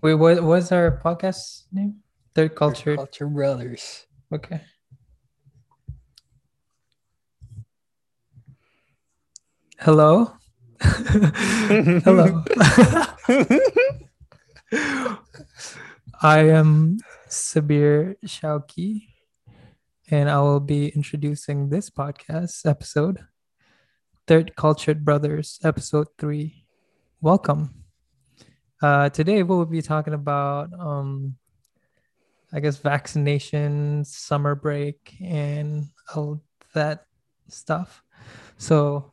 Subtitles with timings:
[0.00, 1.96] Wait, what was our podcast name?
[2.32, 2.94] Third Third Culture.
[2.94, 4.06] Culture Brothers.
[4.32, 4.60] Okay.
[9.80, 10.30] Hello.
[10.80, 12.44] Hello.
[16.22, 19.08] I am Sabir Shauki,
[20.12, 23.26] and I will be introducing this podcast episode,
[24.28, 26.66] Third Cultured Brothers, episode three.
[27.20, 27.87] Welcome.
[28.80, 31.34] Uh, today we'll be talking about, um,
[32.52, 36.40] I guess, vaccinations, summer break, and all
[36.74, 37.06] that
[37.48, 38.02] stuff.
[38.56, 39.10] So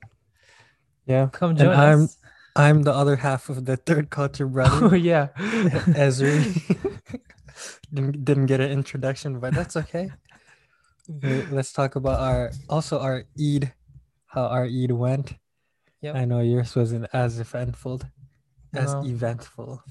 [1.05, 1.29] Yeah.
[1.31, 2.17] come And join I'm- us.
[2.57, 5.27] I'm the other half of the Third Culture Oh Brother, yeah.
[5.91, 6.55] Ezri.
[7.93, 10.09] didn't, didn't get an introduction, but that's okay.
[11.09, 13.73] Okay, Let's talk about our also our Eid,
[14.27, 15.35] how our Eid went.
[16.01, 16.15] Yep.
[16.15, 18.01] I know yours wasn't as eventful,
[18.77, 19.03] as No.
[19.05, 19.83] eventful.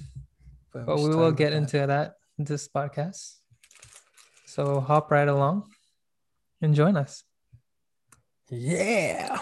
[0.73, 1.57] but should we will get that.
[1.57, 3.39] into that in this podcast.
[4.47, 5.71] So hop right along
[6.61, 7.23] and join us.
[8.51, 9.39] Yeah.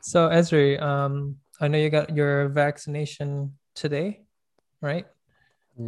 [0.00, 4.22] So Esri, um, I know you got your vaccination today,
[4.80, 5.06] right?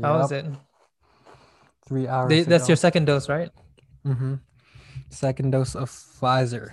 [0.03, 0.47] How was it?
[1.87, 2.29] Three hours.
[2.29, 3.51] They, that's your second dose, right?
[4.07, 4.35] Mm-hmm.
[5.11, 6.73] Second dose of Pfizer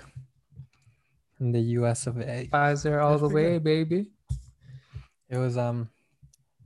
[1.40, 2.50] in the US of A.
[2.52, 4.12] Pfizer all the way, baby.
[5.30, 5.90] It was um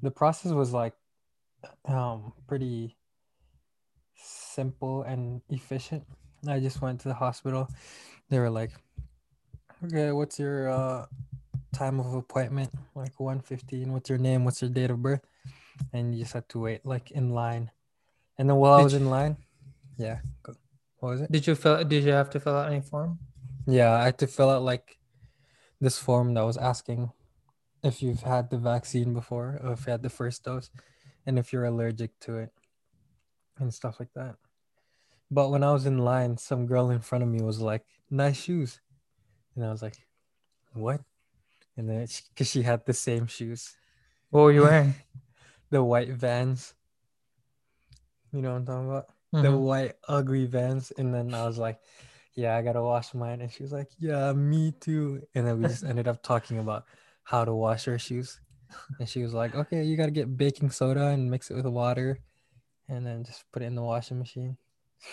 [0.02, 0.94] the process was like
[1.86, 2.98] um pretty
[4.16, 6.04] simple and efficient.
[6.48, 7.68] I just went to the hospital.
[8.30, 8.72] They were like,
[9.86, 11.06] Okay, what's your uh
[11.74, 12.70] time of appointment?
[12.96, 13.92] Like 115.
[13.94, 14.46] What's your name?
[14.46, 15.22] What's your date of birth?
[15.94, 17.72] And you just had to wait like in line.
[18.38, 19.38] And then while I was you- in line,
[19.98, 20.20] yeah.
[21.00, 21.32] What was it?
[21.32, 21.84] Did you fill?
[21.84, 23.18] Did you have to fill out any form?
[23.66, 24.98] Yeah, I had to fill out like
[25.80, 27.12] this form that was asking
[27.84, 30.70] if you've had the vaccine before or if you had the first dose
[31.26, 32.52] and if you're allergic to it
[33.58, 34.36] and stuff like that.
[35.30, 38.38] But when I was in line, some girl in front of me was like, nice
[38.42, 38.82] shoes.
[39.56, 39.96] And I was like,
[40.74, 41.02] what?
[41.78, 43.76] And then, because she had the same shoes,
[44.30, 44.96] What were you wearing?
[45.70, 46.74] the white vans.
[48.32, 49.06] You know what I'm talking about?
[49.34, 49.62] the Mhm.
[49.62, 51.80] white ugly vans and then i was like
[52.36, 55.66] yeah i gotta wash mine and she was like yeah me too and then we
[55.70, 56.84] just ended up talking about
[57.24, 58.40] how to wash her shoes
[59.00, 62.20] and she was like okay you gotta get baking soda and mix it with water
[62.90, 64.58] and then just put it in the washing machine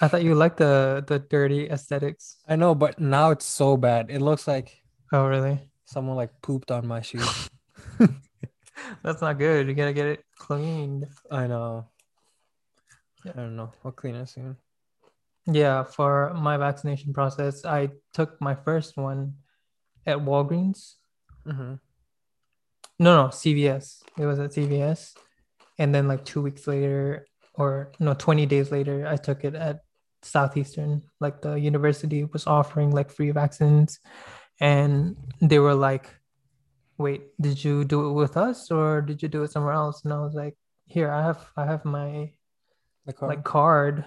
[0.01, 2.39] I thought you liked the the dirty aesthetics.
[2.49, 4.83] i know but now it's so bad it looks like
[5.13, 5.59] Oh, really?
[5.87, 7.49] someone like pooped on my shoes
[9.03, 9.67] That's not good.
[9.69, 11.07] You gotta get it cleaned.
[11.31, 11.87] i know
[13.27, 14.57] i don't know i'll clean it soon
[15.51, 19.41] Yeah, for my vaccination process, I took my first one
[20.07, 21.01] at Walgreens.
[21.47, 21.81] mm-hmm.
[22.99, 24.03] No, no, CVS.
[24.19, 25.15] It was at CVS.
[25.79, 29.81] And then like two weeks later, or no, 20 days later, I took it at
[30.23, 31.03] Southeastern.
[31.21, 34.01] Like the university was offering like free vaccines.
[34.61, 36.09] And they were like,
[36.99, 40.05] wait, did you do it with us or did you do it somewhere else?
[40.05, 42.33] And I was like, here, I have I have my
[43.07, 44.05] the car like card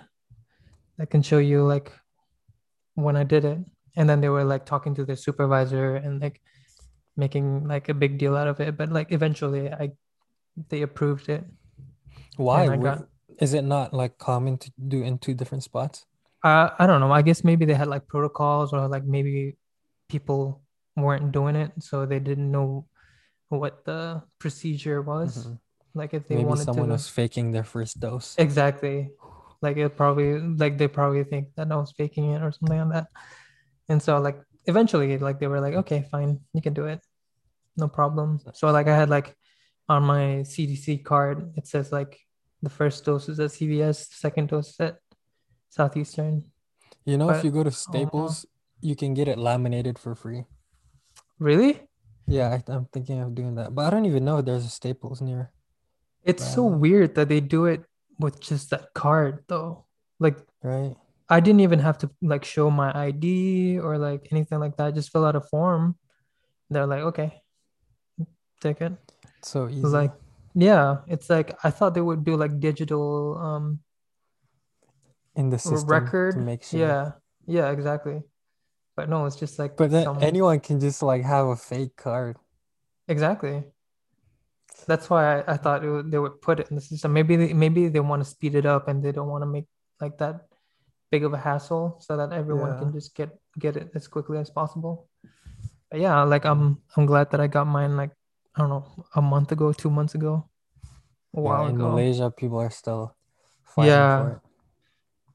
[0.97, 1.91] that can show you like
[2.95, 3.59] when I did it.
[3.95, 6.41] And then they were like talking to their supervisor and like
[7.17, 8.77] making like a big deal out of it.
[8.77, 9.91] But like eventually I
[10.69, 11.45] they approved it.
[12.37, 13.07] why and I Would- got-
[13.39, 16.05] is it not like common to do in two different spots
[16.43, 17.11] Uh, I don't know.
[17.11, 19.57] I guess maybe they had like protocols or like maybe
[20.09, 20.61] people
[20.97, 22.85] weren't doing it, so they didn't know
[23.49, 25.45] what the procedure was.
[25.47, 25.59] Mhm.
[25.93, 29.11] Like if they maybe wanted someone to was faking their first dose Exactly.
[29.61, 32.93] Like it probably like they probably think that I was faking it or something like
[32.93, 33.07] that.
[33.89, 37.01] And so like eventually like they were like, okay, fine, you can do it.
[37.77, 38.39] No problem.
[38.53, 39.35] So like I had like
[39.89, 42.19] on my CDC card, it says like
[42.61, 44.97] the first dose is at CVS, the second dose is at
[45.69, 46.45] Southeastern.
[47.05, 48.45] You know, But- if you go to oh, Staples,
[48.81, 50.45] you can get it laminated for free.
[51.39, 51.81] Really?
[52.27, 54.69] Yeah, I, I'm thinking of doing that, but I don't even know if there's a
[54.69, 55.51] Staples near.
[56.23, 57.83] It's so weird that they do it
[58.19, 59.85] with just that card though.
[60.19, 60.95] Like Right?
[61.31, 64.93] I didn't even have to like show my ID or like anything like that.
[64.93, 65.95] Just fill out a form.
[66.69, 67.41] They're like, okay,
[68.59, 68.91] take it.
[69.41, 69.81] So easy.
[69.87, 70.11] Like,
[70.53, 73.79] yeah, it's like I thought they would do like digital um
[75.35, 76.35] in the system record.
[76.35, 76.79] to make sure.
[76.79, 77.11] Yeah,
[77.47, 78.21] yeah, exactly.
[78.97, 81.95] But no, it's just like But then some- anyone can just like have a fake
[81.95, 82.35] card.
[83.07, 83.63] exactly.
[84.87, 87.13] That's why I, I thought it would, they would put it in the system.
[87.13, 89.65] Maybe they, maybe they want to speed it up and they don't want to make
[90.01, 90.47] like that
[91.11, 93.29] big of a hassle so that everyone can just get
[93.59, 95.07] get it as quickly as possible.
[95.91, 98.11] But yeah, like I'm I'm glad that I got mine like
[98.55, 100.47] I don't know a month ago, two months ago.
[101.35, 101.89] a Yeah, while in ago.
[101.91, 103.15] Malaysia, people are still
[103.63, 104.17] fighting Yeah.
[104.19, 104.41] for it.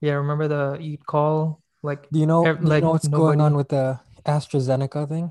[0.00, 1.60] Yeah, remember the eat call?
[1.82, 2.44] Like Do you know?
[2.44, 5.30] Ev- do you like know what's going on with the AstraZeneca thing?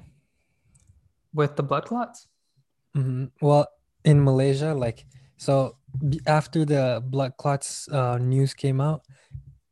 [1.35, 2.27] with the blood clots?
[2.95, 3.67] hmm Well,
[4.05, 5.05] in Malaysia, like
[5.37, 5.75] so
[6.25, 9.03] after the blood clots uh, news came out,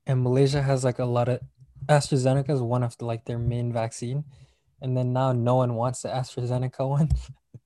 [0.08, 1.40] and Malaysia has like a lot of
[1.88, 4.24] AstraZeneca is one of the, like their main vaccine,
[4.82, 7.10] and then now no one wants the AstraZeneca one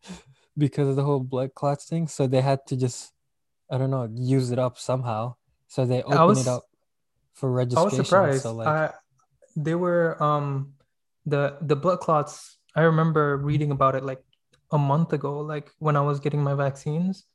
[0.57, 2.07] because of the whole blood clots thing.
[2.07, 3.13] So they had to just
[3.71, 5.35] I don't know use it up somehow.
[5.67, 6.65] So they open was- it up
[7.33, 7.79] for registration.
[7.79, 8.43] I was surprised.
[8.43, 8.93] So like I
[9.55, 10.73] they were um
[11.25, 12.57] the the blood clots.
[12.75, 14.21] I remember reading about it like
[14.71, 17.25] a month ago, like when I was getting my vaccines.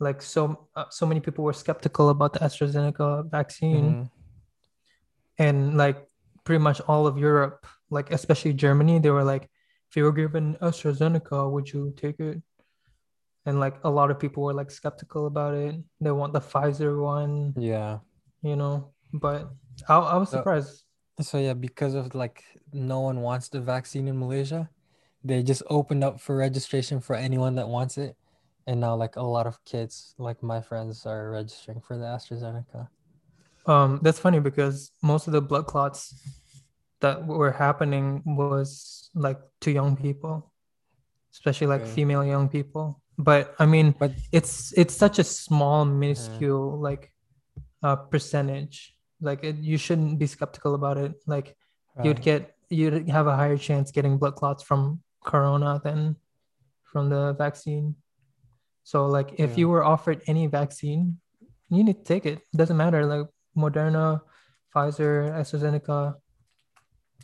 [0.00, 4.10] Like so, uh, so many people were skeptical about the AstraZeneca vaccine, mhm,
[5.38, 6.06] and like
[6.44, 9.48] pretty much all of Europe, like especially Germany, they were like,
[9.90, 12.40] if you were given AstraZeneca, would you take it?
[13.44, 15.74] And like a lot of people were like skeptical about it.
[16.00, 17.98] They want the Pfizer one, yeah.
[18.42, 18.92] you know.
[19.12, 19.50] But
[19.88, 20.84] I, I was So- surprised.
[21.20, 22.42] So yeah, because of like
[22.72, 24.70] no one wants the vaccine in Malaysia,
[25.22, 28.16] they just opened up for registration for anyone that wants it.
[28.66, 32.88] And now like a lot of kids, like my friends, are registering for the AstraZeneca.
[33.66, 36.14] Um, that's funny because most of the blood clots
[37.00, 40.52] that were happening was like to young people,
[41.32, 41.92] especially like Okay.
[41.92, 43.00] female young people.
[43.18, 47.12] But I mean, But it's it's such a small, minuscule like
[47.82, 48.96] uh percentage.
[49.20, 51.12] Like it, you shouldn't be skeptical about it.
[51.26, 51.56] Like
[52.02, 56.16] you'd get you'd have a higher chance getting blood clots from corona than
[56.84, 57.94] from the vaccine.
[58.84, 59.56] So like if Yeah.
[59.56, 61.20] you were offered any vaccine,
[61.70, 62.38] you need to take it.
[62.52, 63.26] It doesn't matter like
[63.56, 64.20] Moderna,
[64.74, 66.16] Pfizer, AstraZeneca.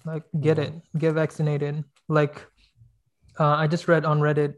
[0.05, 0.63] Like get Mhm.
[0.63, 1.85] it, get vaccinated.
[2.09, 2.47] Like
[3.39, 4.55] uh, I just read on Reddit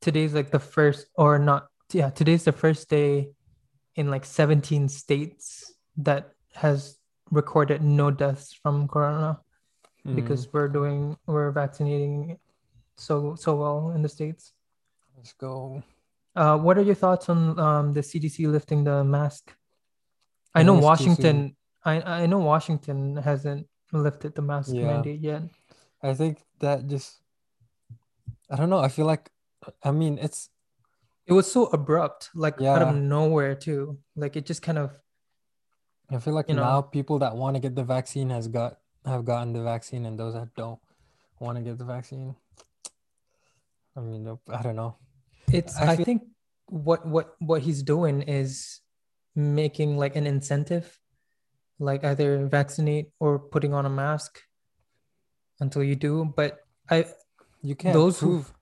[0.00, 3.30] today's like the first or not yeah, today's the first day
[3.96, 6.98] in like 17 states that has
[7.30, 9.40] recorded no deaths from corona
[10.06, 12.38] mhm, because we're doing we're vaccinating
[12.96, 14.52] so so well in the states.
[15.16, 15.82] let's go.
[16.36, 19.54] Uh, what are your thoughts on um, the CDC lifting the mask?
[20.54, 21.56] I know think it's too Washington.
[21.84, 24.86] I I know Washington hasn't lifted the mask Yeah.
[24.86, 25.42] mandate yet.
[26.02, 27.20] I think that just
[28.50, 28.78] I don't know.
[28.78, 29.30] I feel like
[29.82, 30.50] I mean it's
[31.26, 33.98] It was so abrupt, like out of nowhere too.
[34.16, 34.92] Like it just kind of
[36.10, 36.64] I feel like You know.
[36.64, 40.18] now people that want to get the vaccine has got have gotten the vaccine and
[40.18, 40.80] those that don't
[41.40, 42.36] want to get the vaccine.
[43.96, 44.96] I mean, I don't know.
[45.52, 45.76] it's.
[45.76, 46.22] I I, think
[46.66, 48.80] what what what he's doing is
[49.34, 50.98] making like an incentive,
[51.78, 54.40] like either vaccinate or putting on a mask
[55.60, 56.24] until you do.
[56.36, 56.60] But
[56.90, 57.06] I
[57.62, 58.52] You can't Those who- prove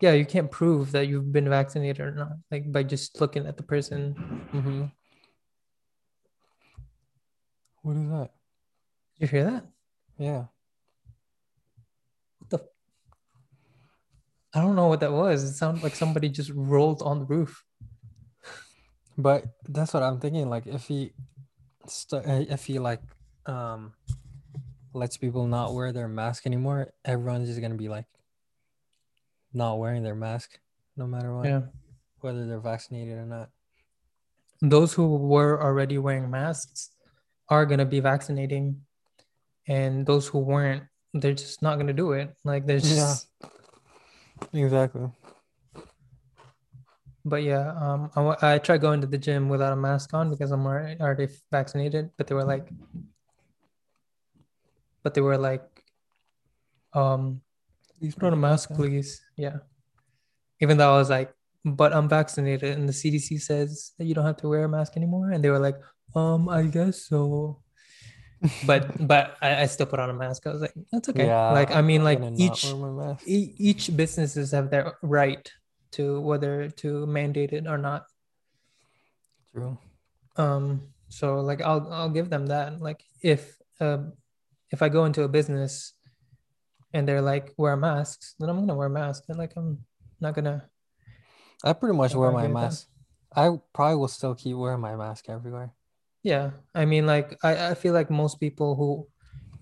[0.00, 3.56] yeah, you can't prove that you've been vaccinated or not, like by just looking at
[3.56, 4.14] the person.
[4.52, 4.84] Mm-hmm.
[7.82, 8.30] What is that?
[9.18, 9.66] Did you hear that?
[10.18, 10.44] Yeah.
[12.38, 12.58] What the?
[14.54, 15.44] I don't know what that was.
[15.44, 17.64] It sounded like somebody just rolled on the roof.
[19.16, 20.48] But that's what I'm thinking.
[20.50, 21.12] Like if he,
[21.86, 23.00] st- uh, if he like,
[23.46, 23.92] um,
[24.92, 28.06] lets people not wear their mask anymore, everyone's just gonna be like,
[29.52, 30.58] not wearing their mask,
[30.96, 31.62] no matter what, Yeah.
[32.20, 33.50] whether they're vaccinated or not.
[34.60, 36.90] Those who were already wearing masks
[37.48, 38.82] are gonna be vaccinating,
[39.68, 42.34] and those who weren't, they're just not gonna do it.
[42.44, 42.96] Like there's Yeah.
[42.96, 43.28] just
[44.52, 45.08] Exactly.
[47.24, 50.50] But yeah, um, I, I tried going to the gym without a mask on because
[50.50, 52.10] I'm already, vaccinated.
[52.16, 52.68] But they were like,
[55.02, 55.64] but they were like,
[56.92, 57.40] um,
[57.98, 59.22] Please put on a mask, please.
[59.36, 59.58] Yeah.
[60.60, 61.32] Even though I was like,
[61.64, 64.96] but I'm vaccinated, and the CDC says that you don't have to wear a mask
[64.96, 65.76] anymore, and they were like,
[66.14, 67.60] um, I guess so.
[68.66, 70.46] But but I, I still put on a mask.
[70.46, 71.24] I was like, that's okay.
[71.24, 71.52] Yeah.
[71.52, 73.24] like I mean, like each wear my mask.
[73.26, 75.50] each businesses have their right
[75.94, 78.06] to whether to mandate it or not.
[79.52, 79.78] True.
[80.36, 82.80] Um, so like I'll I'll give them that.
[82.80, 84.14] Like if um
[84.70, 85.94] if I go into a business
[86.92, 89.24] and they're like wear masks, then I'm gonna wear a mask.
[89.28, 89.84] And like I'm
[90.20, 90.66] not gonna
[91.62, 92.88] I pretty much wear my mask.
[93.34, 95.72] I probably will still keep wearing my mask everywhere.
[96.22, 96.50] yeah.
[96.74, 99.06] I mean like I, I feel like most people who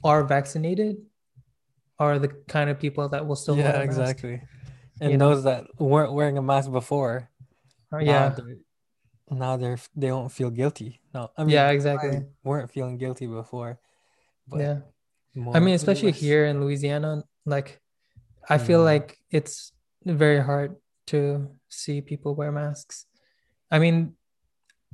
[0.05, 0.97] are vaccinated
[1.99, 4.41] are the kind of people that will still wear yeah, exactly.
[5.03, 5.31] And know?
[5.31, 7.29] those that weren't wearing a mask before,
[7.91, 8.29] now yeah.
[8.31, 8.57] they're,
[9.31, 11.01] now they're they don't feel guilty.
[11.15, 12.23] No, I mean, Yeah, exactly.
[12.45, 13.79] weren't feeling guilty before.
[14.49, 14.79] But yeah.
[15.53, 17.81] I mean, especially less- here in Louisiana, like
[18.49, 18.85] I feel Mm.
[18.93, 19.73] like it's
[20.05, 20.77] very hard
[21.13, 23.07] to see people wear masks.
[23.71, 24.15] I mean,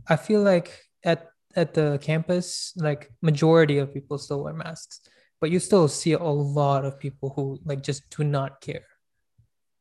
[0.09, 0.71] I feel like
[1.05, 5.01] at at the campus, like majority of people still wear masks,
[5.41, 6.23] but you still see a
[6.59, 8.88] lot of people who like just do not care.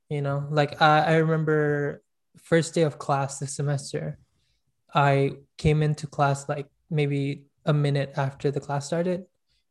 [0.10, 2.02] You know, like I, I remember
[2.42, 4.18] first day of class this semester,
[4.94, 9.26] I came into class like maybe a minute after the class started.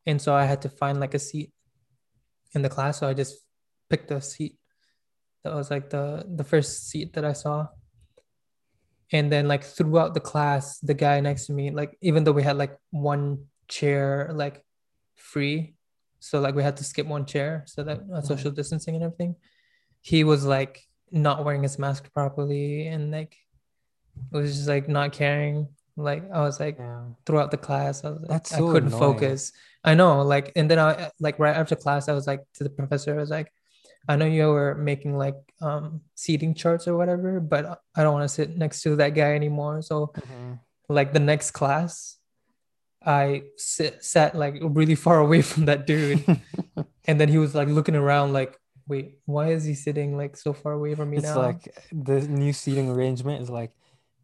[0.04, 1.52] And so I had to find like a seat
[2.54, 3.00] in the class.
[3.00, 3.36] So I just
[3.88, 4.56] picked a seat.
[5.42, 7.68] That was like the the first seat that I saw.
[9.12, 12.42] And then like throughout the class, the guy next to me, like even though we
[12.42, 14.64] had like one chair like
[15.14, 15.76] free,
[16.18, 19.36] so like we had to skip one chair so that uh, social distancing and everything.
[20.10, 20.74] He was like
[21.10, 23.34] not wearing his mask properly and like
[24.32, 25.66] it was just like not caring.
[25.96, 27.04] Like I was like Yeah.
[27.24, 29.18] throughout the class, I was like, That's I so couldn't annoying.
[29.18, 29.52] focus.
[29.82, 32.70] I know, like, and then I like right after class, I was like to the
[32.70, 33.50] professor, I was like,
[34.08, 37.62] I know you were making like um seating charts or whatever, but
[37.96, 39.82] I don't want to sit next to that guy anymore.
[39.82, 40.60] So Mhm.
[40.88, 42.18] like the next class,
[43.04, 46.22] I sit, sat like really far away from that dude,
[47.08, 48.54] and then he was like looking around, like,
[48.88, 51.38] wait, why is he sitting like so far away from me It's now?
[51.38, 53.72] like the new seating arrangement is like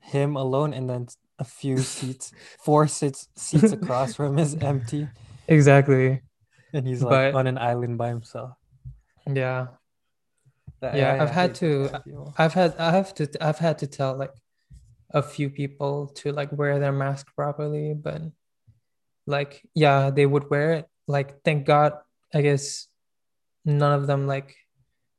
[0.01, 5.09] him alone and then a few seats, four seats seats across from is empty,
[5.49, 6.21] exactly,
[6.73, 8.53] and he's like But- on an island by himself.
[9.27, 9.67] yeah.
[10.81, 12.35] That- Yeah, I- I've I had to- kind of people.
[12.39, 14.35] I've had I have to I've had to tell like
[15.15, 18.23] a few people to like wear their mask properly, but
[19.27, 20.87] like yeah, they would wear it.
[21.07, 21.93] Like thank God,
[22.35, 22.89] I guess
[23.65, 24.57] none of them like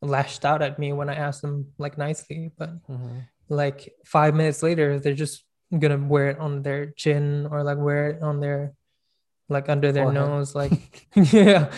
[0.02, 3.28] lashed out at me when I asked them like nicely, but Mhm.
[3.50, 5.46] like five minutes later, they're just
[5.78, 8.74] gonna wear it on their chin or like wear it on their
[9.50, 10.30] like under their Forehead.
[10.30, 10.72] nose, like
[11.34, 11.72] yeah.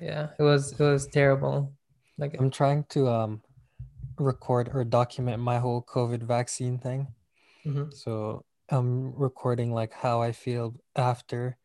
[0.00, 1.72] Yeah, it was it was terrible.
[2.18, 3.42] Like I'm trying to um
[4.18, 7.08] record or document my whole COVID vaccine thing.
[7.64, 7.92] mhm.
[7.94, 11.56] So I'm recording like how I feel after,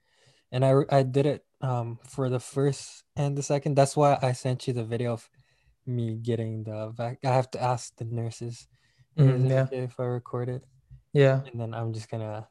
[0.51, 3.75] and I I did it um for the first and the second.
[3.75, 5.29] That's why I sent you the video of
[5.85, 7.19] me getting the vac.
[7.25, 8.67] I have to ask the nurses.
[9.17, 9.67] "Hey, is Mhm, it yeah.
[9.67, 10.65] okay if I record it?
[11.13, 11.43] yeah.
[11.45, 12.49] And then I'm just gonna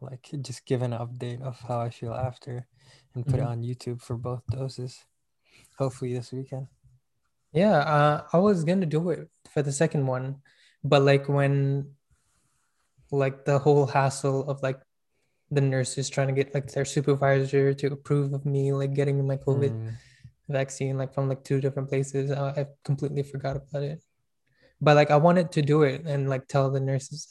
[0.00, 2.68] like just give an update of how I feel after,
[3.14, 3.46] and put it Mhm.
[3.46, 5.06] on YouTube for both doses.
[5.78, 6.68] Hopefully this weekend.
[7.52, 10.42] Yeah, uh, I was gonna do it for the second one,
[10.84, 11.94] but like when
[13.10, 14.80] like the whole hassle of like
[15.50, 19.36] the nurses trying to get like their supervisor to approve of me like getting my
[19.36, 19.98] COVID Mm,
[20.48, 24.04] vaccine like from like two different places, I, I completely forgot about it.
[24.80, 27.28] But like I wanted to do it and like tell the nurses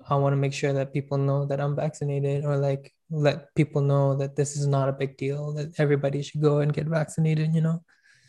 [0.00, 3.54] like I want to make sure that people know that I'm vaccinated or like let
[3.54, 6.86] people know that this is not a big deal, that everybody should go and get
[6.86, 7.84] vaccinated, you know?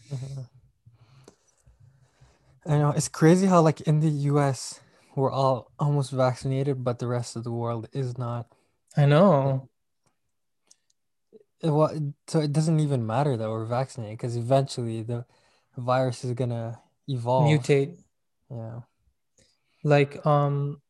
[0.09, 0.45] mhm.
[2.65, 4.79] I know it's crazy how like in the US
[5.15, 8.54] we're all almost vaccinated, but the rest of the world is not.
[8.97, 9.69] I know.
[11.63, 11.93] Wa-
[12.27, 15.25] so it doesn't even matter that we're vaccinated because eventually the
[15.77, 17.47] virus is gonna evolve.
[17.47, 17.97] Mutate.
[18.51, 18.81] Yeah.
[19.83, 20.81] like um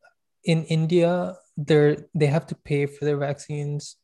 [0.44, 3.96] in India they're they have to pay for their vaccines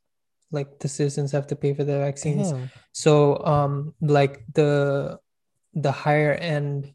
[0.51, 2.71] like the citizens have to pay for their vaccines Damn.
[2.93, 5.19] so um like the
[5.73, 6.93] the higher end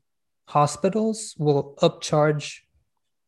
[0.49, 2.61] hospitals will upcharge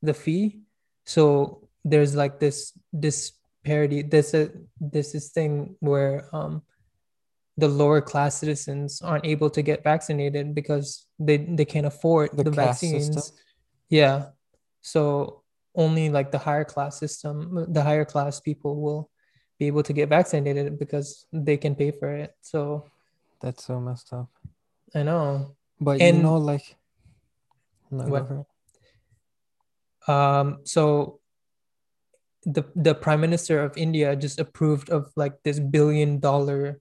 [0.03, 0.61] the fee
[1.05, 3.33] so there's like this this
[3.65, 4.49] disparity this uh,
[4.81, 6.63] this this thing where um
[7.57, 12.45] the lower class citizens aren't able to get vaccinated because they they can't afford The
[12.45, 13.37] the, vaccines system.
[13.91, 14.31] yeah.
[14.81, 15.43] So
[15.75, 19.11] only like the higher class system, the higher class people will
[19.59, 22.31] be able to get vaccinated because they can pay for it.
[22.41, 22.87] So
[23.43, 24.31] That's so messed up.
[24.95, 25.57] I know.
[25.81, 26.77] But you know, like,
[27.91, 28.27] no, What?
[30.07, 31.21] Um, so
[32.45, 36.81] the the prime minister of India just approved of like this billion dollar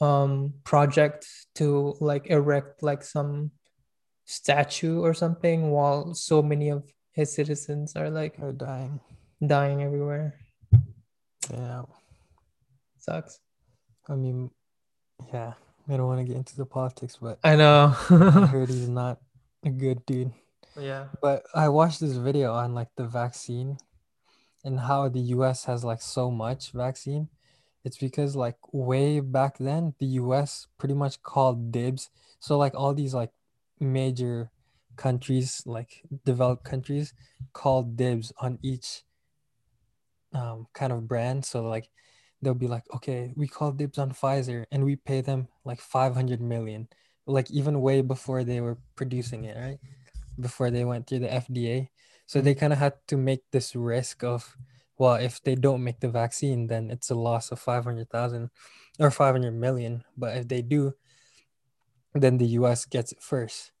[0.00, 3.50] um project to like erect like some
[4.24, 9.00] statue or something while so many of his citizens are like Are dying.
[9.44, 10.34] dying everywhere.
[11.50, 11.82] Yeah.
[12.98, 13.38] Sucks.
[14.08, 14.50] I mean,
[15.32, 15.54] yeah.
[15.88, 17.94] I don't want to get into the politics, but I know.
[18.10, 19.18] I heard he's not
[19.64, 20.32] a good dude.
[20.78, 21.06] yeah.
[21.22, 23.78] But I watched this video on like the vaccine
[24.66, 27.30] and how the US has like so much vaccine.
[27.84, 32.10] It's because like way back then the US pretty much called dibs.
[32.40, 33.32] So like all these like
[33.80, 34.50] major
[34.96, 37.14] countries, like developed countries,
[37.54, 39.04] called dibs on each
[40.34, 41.44] um kind of brand.
[41.46, 41.88] So like
[42.42, 46.40] they'll be like, okay, we call dibs on Pfizer and we pay them like 500
[46.42, 46.88] million,
[47.26, 49.78] like even way before they were producing it, right?
[50.40, 51.90] before they went through the FDA.
[52.26, 54.56] So they kind of had to make this risk of,
[54.98, 58.50] well, if they don't make the vaccine, then it's a loss of 500,000
[58.98, 60.04] or 500 million.
[60.16, 60.94] But if they do,
[62.14, 63.72] then the US gets it 1st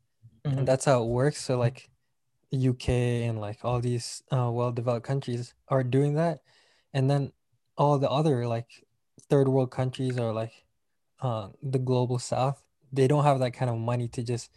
[0.44, 0.58] Mhm.
[0.58, 1.42] And that's how it works.
[1.44, 1.90] So, like,
[2.50, 6.40] UK and like all these uh, well developed countries are doing that.
[6.94, 7.32] And then
[7.76, 8.84] all the other like
[9.28, 10.64] third world countries or like
[11.20, 12.62] uh, the global south,
[12.92, 14.50] they don't have that kind of money to just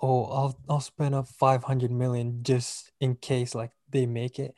[0.00, 4.54] oh I'll I'll spend up 500 million just in case like they make it.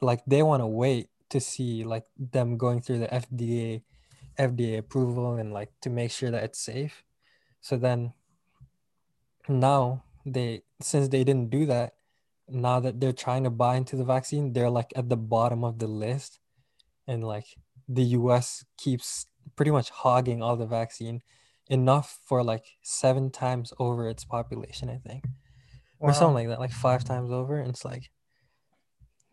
[0.00, 3.82] Like they want to wait to see like them going through the FDA
[4.38, 7.04] FDA approval and like to make sure that it's safe.
[7.60, 8.12] So then
[9.48, 11.94] now they since they didn't do that,
[12.48, 15.78] now that they're trying to buy into the vaccine, they're like at the bottom of
[15.78, 16.40] the list.
[17.06, 17.56] And like
[17.88, 19.26] the US keeps
[19.56, 21.22] pretty much hogging all the vaccine
[21.68, 25.24] enough for like seven times over its population, I think.
[26.00, 27.58] Or something like that, like five times over.
[27.58, 28.10] And it's like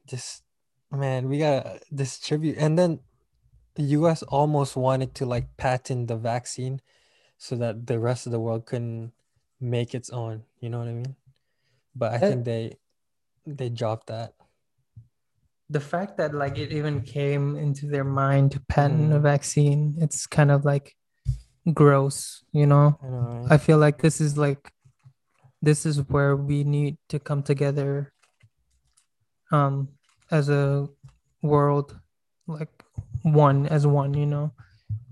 [0.07, 0.43] just
[0.91, 2.99] man, we gotta distribute and then
[3.75, 6.81] the US almost wanted to like patent the vaccine
[7.37, 9.13] so that the rest of the world couldn't
[9.59, 10.43] make its own.
[10.59, 11.15] You know what I mean?
[11.95, 12.77] But I That- think they
[13.45, 14.33] they dropped that.
[15.69, 19.21] the fact that like it even came into their mind to patent a Mhm.
[19.23, 20.95] vaccine, it's kind of like
[21.73, 22.97] gross, you know?
[23.03, 23.51] I know, right?
[23.51, 24.71] I feel like this is like
[25.61, 28.11] this is where we need to come together
[29.51, 29.89] um
[30.31, 30.87] as a
[31.43, 31.99] world
[32.47, 32.71] like
[33.23, 34.53] one as one, you know?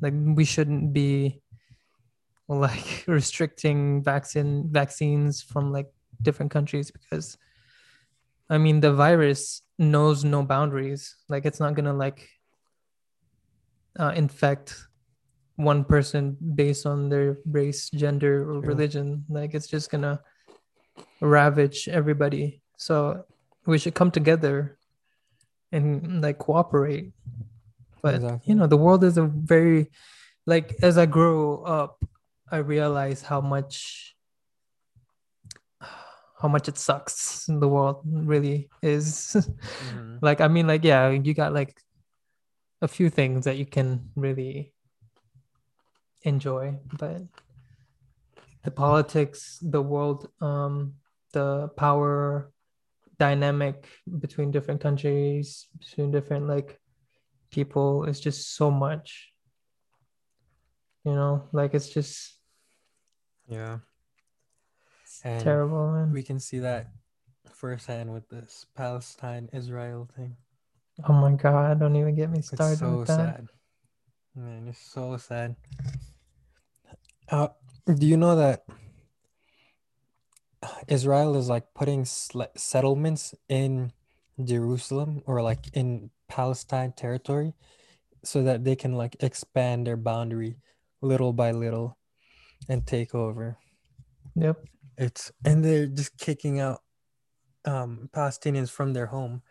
[0.01, 1.41] Like we shouldn't be
[2.47, 5.87] like restricting vaccine vaccines from like
[6.21, 7.37] different countries because
[8.49, 11.15] I mean the virus knows no boundaries.
[11.29, 12.27] Like it's not gonna like
[13.99, 14.88] uh, infect
[15.59, 19.25] one person based on their race, gender, or religion.
[19.27, 20.21] Like it's just gonna
[21.19, 22.63] ravage everybody.
[22.77, 23.25] So
[23.67, 24.79] we should come together
[25.71, 27.12] and like cooperate.
[28.01, 28.39] But Exactly.
[28.47, 29.91] you know, the world is a very
[30.47, 31.99] like as I grow up,
[32.49, 34.15] I realize how much
[36.39, 39.36] how much it sucks the world really is.
[39.91, 40.19] Mhm.
[40.23, 41.75] like I mean, like yeah, you got like
[42.81, 44.71] a few things that you can really
[46.23, 47.21] enjoy, but
[48.63, 50.93] the politics, the world, um,
[51.34, 52.51] the power
[53.17, 53.88] dynamic
[54.19, 56.79] between different countries, between different like
[57.51, 59.32] people is just so much.
[61.05, 62.38] You know, like it's just
[63.47, 63.79] Yeah.
[65.23, 66.12] And terrible, man.
[66.13, 66.88] We can see that
[67.51, 70.36] firsthand with this Palestine Israel thing.
[71.08, 73.17] oh my god, don't even get me started It's so with that.
[73.36, 73.47] sad.
[74.36, 75.55] Man, it's so sad.
[77.29, 77.49] Uh,
[77.85, 78.65] do you know that
[80.87, 83.91] Israel is like putting sle- settlements in
[84.43, 87.53] Jerusalem or like in Palestine territory
[88.23, 90.57] so that they can like expand their boundary
[91.01, 91.97] little by little
[92.67, 93.57] and take over.
[94.35, 94.57] Yep.
[94.97, 96.81] It's and they're just kicking out
[97.65, 99.41] um Palestinians from their home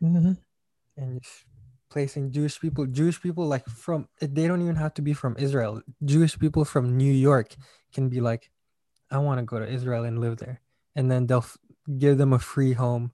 [0.00, 0.32] hmm
[0.96, 1.44] and just
[1.96, 5.80] placing Jewish people, Jewish people like from they don't even have to be from Israel.
[6.12, 7.48] Jewish people from New York
[7.94, 8.42] can be like,
[9.10, 10.56] I want to go to Israel and live there,
[10.96, 11.56] and then they'll f-
[12.04, 13.04] give them a free home.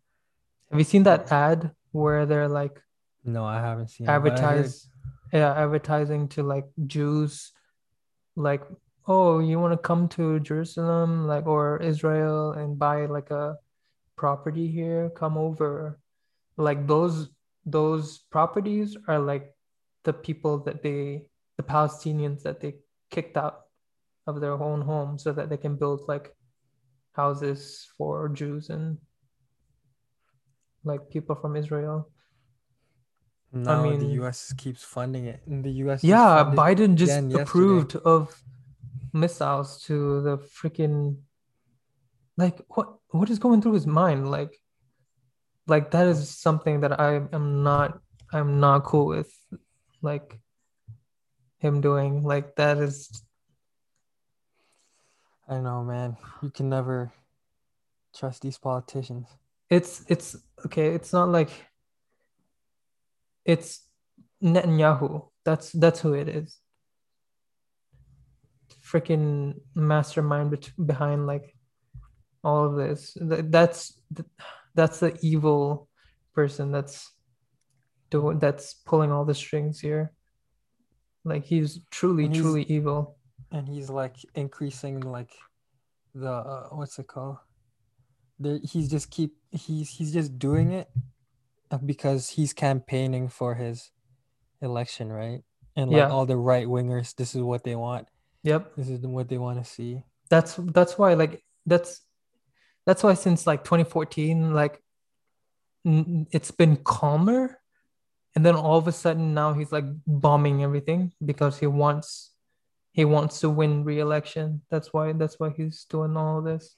[0.71, 1.59] Have you seen that ad
[1.93, 2.77] where they're like
[3.37, 4.05] No, I haven't seen.
[4.05, 4.89] it, but I heard- advertise
[5.41, 7.33] yeah advertising to like jews
[8.49, 8.63] like
[9.15, 13.45] oh you want to come to jerusalem like or israel and buy like a
[14.23, 15.71] property here come over
[16.69, 17.17] like those
[17.65, 19.55] those properties are like
[20.05, 21.25] the people that they
[21.57, 22.75] the palestinians that they
[23.11, 23.61] kicked out
[24.27, 26.35] of their own home so that they can build like
[27.13, 28.99] houses for jews and
[30.85, 32.09] like people from israel
[33.53, 34.55] now the mean- U.S.
[34.55, 36.03] keeps funding it, and the U.S.
[36.03, 37.43] Yeah, Biden just again yesterday.
[37.43, 38.43] approved of
[39.13, 41.19] missiles to the freaking
[42.39, 44.31] like what what is going through his mind?
[44.31, 44.59] Like
[45.67, 48.01] like that is something that I am not
[48.33, 49.33] I'm not cool with
[50.01, 50.39] like
[51.59, 52.23] him doing.
[52.25, 53.23] Like that is
[55.49, 56.17] I know, man.
[56.43, 57.13] You can never
[58.17, 59.29] trust these politicians.
[59.71, 61.51] it's it's okay, it's not like
[63.45, 63.83] it's
[64.43, 65.29] Netanyahu.
[65.45, 66.59] That's that's who it is.
[68.85, 71.55] Freaking mastermind bet- behind like
[72.45, 73.15] all of this.
[73.15, 73.99] Th- That's
[74.75, 75.89] that's the evil
[76.35, 77.13] person that's
[78.11, 80.13] doing that's pulling all the strings here.
[81.25, 83.17] Like he's truly he's- truly evil.
[83.51, 85.31] and he's like increasing like
[86.15, 87.37] the uh, what's it called
[88.39, 90.89] there, he's just keep he's he's just doing it
[91.87, 93.91] because he's campaigning for his
[94.61, 95.43] election, right?
[95.77, 96.09] And like Yeah.
[96.11, 98.09] all the right wingers, this is what they want.
[98.43, 98.77] Yep.
[98.77, 100.03] This is what they want to see.
[100.29, 102.01] That's that's why like that's
[102.87, 104.83] that's why since like 2014 like
[105.85, 107.59] it's been calmer
[108.35, 112.33] and then all of a sudden now he's like bombing everything because he wants
[112.93, 114.61] he wants to win re-election.
[114.71, 116.77] That's why that's why he's doing all this.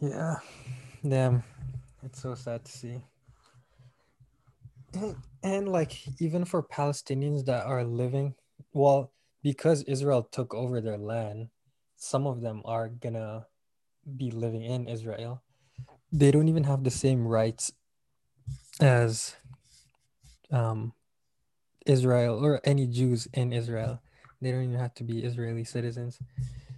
[0.00, 0.36] Yeah.
[1.06, 1.42] Damn.
[2.04, 3.00] It's so sad to see.
[4.94, 8.34] And, and like even for Palestinians that are living
[8.72, 11.48] well because Israel took over their land,
[11.96, 13.46] some of them are gonna
[14.16, 15.42] be living in Israel.
[16.12, 17.72] They don't even have the same rights
[18.80, 19.36] as
[20.50, 20.92] um
[21.86, 24.00] Israel or any Jews in Israel.
[24.40, 26.18] They don't even have to be Israeli citizens.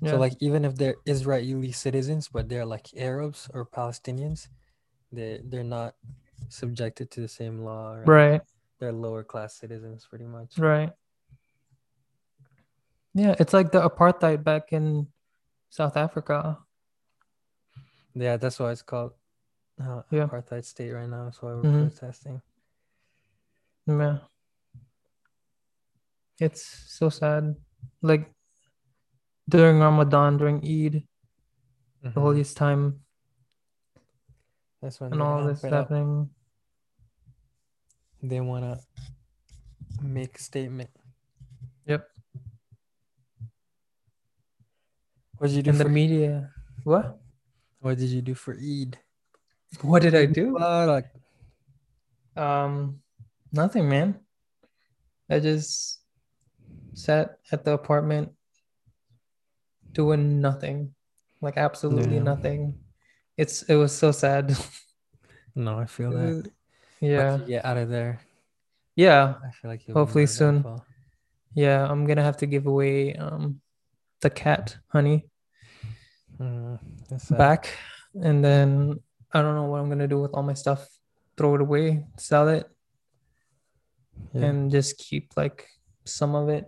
[0.01, 0.13] Yeah.
[0.13, 4.49] So like even if they're Israeli citizens, but they're like Arabs or Palestinians,
[5.13, 5.95] they they're not
[6.49, 7.95] subjected to the same law.
[7.95, 8.09] Right?
[8.09, 8.41] right.
[8.79, 10.57] They're lower class citizens, pretty much.
[10.59, 10.91] Right.
[13.15, 15.09] Yeah, it's like the apartheid back in
[15.69, 16.59] South Africa.
[18.15, 19.13] Yeah, that's why it's called
[19.81, 20.27] uh, Yeah.
[20.27, 21.25] apartheid state right now.
[21.25, 21.91] That's why we're Mhm.
[21.91, 22.43] protesting.
[23.87, 24.19] Yeah.
[26.39, 27.57] It's so sad.
[28.03, 28.33] Like
[29.49, 31.07] during Ramadan, during Eid,
[32.03, 32.13] the Mhm.
[32.21, 33.05] holiest time,
[34.81, 35.89] That's when and all this it up.
[35.89, 36.35] happening.
[38.23, 38.81] They want to
[40.03, 40.91] make a statement.
[41.87, 42.09] Yep.
[45.39, 46.53] What did you do And for the media.
[46.85, 47.20] What?
[47.81, 48.99] What did you do for Eid?
[49.83, 50.59] What did I do?
[50.59, 51.07] Like,
[52.37, 53.01] Um,
[53.53, 54.21] nothing, man.
[55.29, 56.01] I just
[56.95, 58.33] sat at the apartment
[59.93, 60.95] doing nothing.
[61.41, 62.23] Like absolutely Yeah.
[62.23, 62.79] nothing.
[63.37, 64.55] It's it was so sad.
[65.57, 66.49] No, I feel that.
[67.01, 67.39] Yeah.
[67.39, 68.21] Get out of there,
[68.95, 69.35] Yeah.
[69.45, 70.65] I feel like Hopefully soon.
[71.55, 71.85] Yeah.
[71.91, 73.61] I'm gonna have to give away um
[74.21, 75.27] the cat honey
[76.39, 76.79] Mm.
[77.31, 77.77] Back.
[78.15, 78.99] And then
[79.33, 80.87] I don't know what I'm gonna do with all my stuff.
[81.37, 82.67] Throw it away, sell it,
[84.35, 84.47] Yeah.
[84.51, 85.67] and just keep like
[86.05, 86.67] some of it.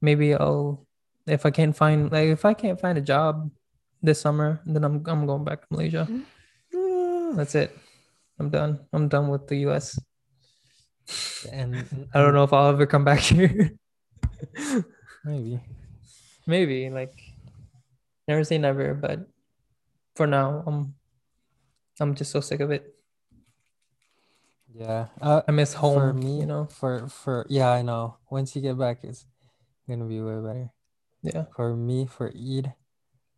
[0.00, 0.86] Maybe I'll
[1.26, 3.50] if I can't find like if I can't find a job
[4.02, 6.06] this summer, then I'm I'm going back to Malaysia.
[6.08, 6.24] Mm-hmm.
[6.74, 7.36] Ah.
[7.36, 7.76] That's it.
[8.38, 8.80] I'm done.
[8.92, 9.98] I'm done with the US.
[11.52, 11.74] and
[12.14, 13.72] I don't know if I'll ever come back here.
[15.24, 15.60] Maybe.
[16.46, 17.12] Maybe like
[18.30, 19.26] never say never, but
[20.14, 20.94] for now I'm
[21.98, 22.94] I'm just so sick of it.
[24.72, 25.10] Yeah.
[25.20, 26.70] Uh, I miss home, for me, you know.
[26.70, 28.22] for for yeah, I know.
[28.30, 29.26] Once you get back, it's
[29.90, 30.70] gonna be way better.
[31.26, 31.50] Yeah.
[31.58, 32.72] For me, for Eid,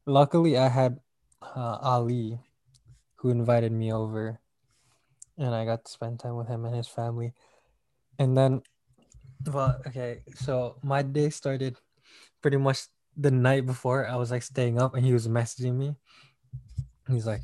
[0.04, 1.00] luckily I had
[1.40, 2.38] uh, Ali,
[3.16, 4.38] who invited me over,
[5.40, 7.32] and I got to spend time with him and his family.
[8.20, 8.62] And then,
[9.48, 11.80] well, okay, so my day started
[12.44, 14.06] pretty much the night before.
[14.06, 15.96] I was like staying up, and he was messaging me.
[17.08, 17.42] He's like,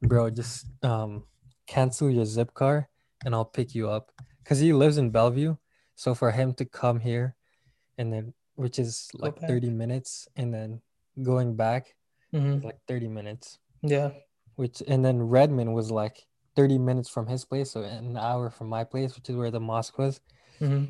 [0.00, 1.24] "Bro, just um
[1.66, 2.86] cancel your Zipcar,
[3.24, 4.12] and I'll pick you up."
[4.44, 5.56] Cause he lives in Bellevue,
[5.94, 7.36] so for him to come here,
[7.98, 9.48] and then which is like back.
[9.48, 10.82] 30 minutes and then
[11.22, 11.94] going back
[12.32, 14.10] hmm like 30 minutes Yeah.
[14.56, 18.68] which and then redmond was like 30 minutes from his place so an hour from
[18.68, 20.20] my place which is where the mosque was
[20.58, 20.84] hmm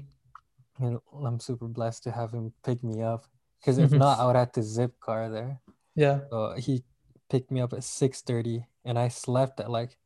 [0.78, 3.26] and i'm super blessed to have him pick me up
[3.62, 5.60] because if not i would have to Zipcar there
[5.94, 6.20] Yeah.
[6.30, 6.82] so he
[7.30, 9.96] picked me up at 6.30 and i slept at like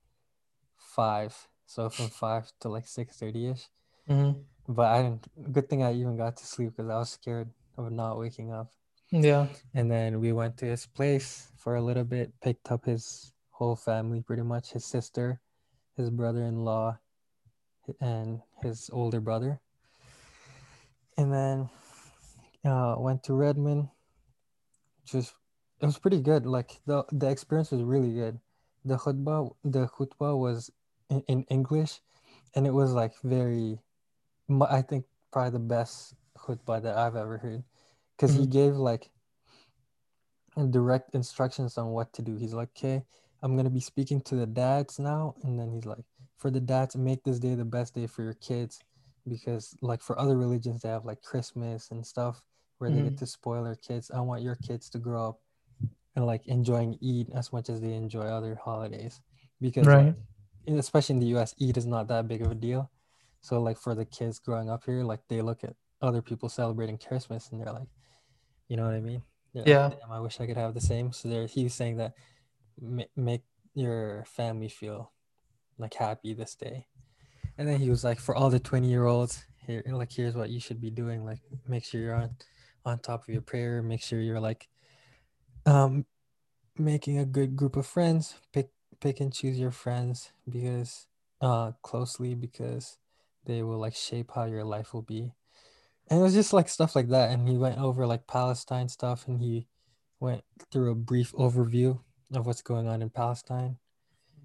[0.76, 3.64] 5 so from 5 to like 6.30 ish
[4.06, 4.32] hmm
[4.68, 7.90] but i didn't good thing i even got to sleep because i was scared of
[7.90, 8.70] not waking up
[9.10, 9.46] Yeah.
[9.74, 13.76] And then we went to his place for a little bit, picked up his whole
[13.78, 15.40] family pretty much his sister,
[15.96, 16.98] his brother in law,
[18.02, 19.60] and his older brother.
[21.16, 21.70] And then
[22.66, 23.88] uh, went to Redmond.
[25.06, 25.34] Just
[25.80, 26.46] it was pretty good.
[26.46, 28.40] Like the the experience was really good.
[28.84, 30.70] The khutbah the khutbah was
[31.10, 32.00] in, in English,
[32.54, 33.78] and it was like very,
[34.60, 37.62] I think probably the best khutbah that I've ever heard,
[38.16, 38.50] because he Mhm.
[38.50, 39.10] gave like
[40.70, 42.36] direct instructions on what to do.
[42.36, 43.04] He's like, okay,
[43.42, 46.04] I'm gonna be speaking to the dads now, and then he's like,
[46.38, 48.80] for the dads, make this day the best day for your kids,
[49.28, 52.42] because like for other religions, they have like Christmas and stuff
[52.78, 53.18] where they get Mhm.
[53.18, 54.10] to spoil their kids.
[54.10, 55.40] I want your kids to grow up
[56.14, 59.20] and like enjoying Eid as much as they enjoy other holidays,
[59.60, 60.14] because Right.
[60.66, 62.90] in- especially in the U.S., Eid is not that big of a deal.
[63.40, 66.98] So like for the kids growing up here, like they look at other people celebrating
[66.98, 67.88] Christmas and they're like,
[68.68, 69.22] you know what I mean?
[69.52, 69.88] They're like, Yeah.
[70.00, 71.12] Damn, I wish I could have the same.
[71.12, 72.14] So there, he was saying that
[72.80, 75.12] ma- make your family feel
[75.78, 76.86] like happy this day.
[77.58, 80.50] And then he was like, for all the 20 year olds, here, like, here's what
[80.50, 81.24] you should be doing.
[81.24, 82.36] Like, make sure you're on,
[82.86, 83.82] on top of your prayer.
[83.82, 84.68] Make sure you're like,
[85.66, 86.06] um,
[86.78, 88.36] making a good group of friends.
[88.52, 88.70] Pick,
[89.00, 91.08] pick and choose your friends because,
[91.40, 92.98] uh, closely because
[93.44, 95.34] they will like shape how your life will be.
[96.08, 97.30] And it was just like stuff like that.
[97.30, 99.68] And he went over like Palestine stuff and he
[100.20, 102.00] went through a brief overview
[102.32, 103.78] of what's going on in Palestine.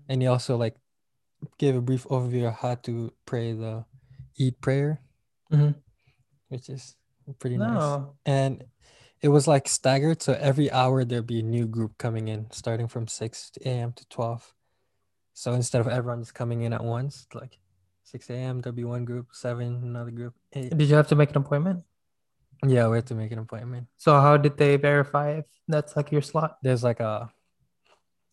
[0.09, 0.75] And he also like
[1.57, 3.85] gave a brief overview of how to pray the
[4.39, 5.01] Eid prayer,
[5.51, 5.75] Mhm.
[6.49, 6.95] which is
[7.39, 7.99] pretty nice.
[8.25, 8.63] And
[9.21, 10.21] it was like staggered.
[10.21, 13.93] So every hour there'd be a new group coming in, starting from 6 a.m.
[13.93, 14.53] to 12.
[15.33, 17.57] So instead of everyone just coming in at once, like
[18.03, 20.77] 6 a.m., there'd be one group, 7, another group, 8.
[20.77, 21.83] Did you have to make an appointment?
[22.65, 23.87] Yeah, we had to make an appointment.
[23.97, 26.57] So how did they verify if that's like your slot?
[26.61, 27.31] There's like a,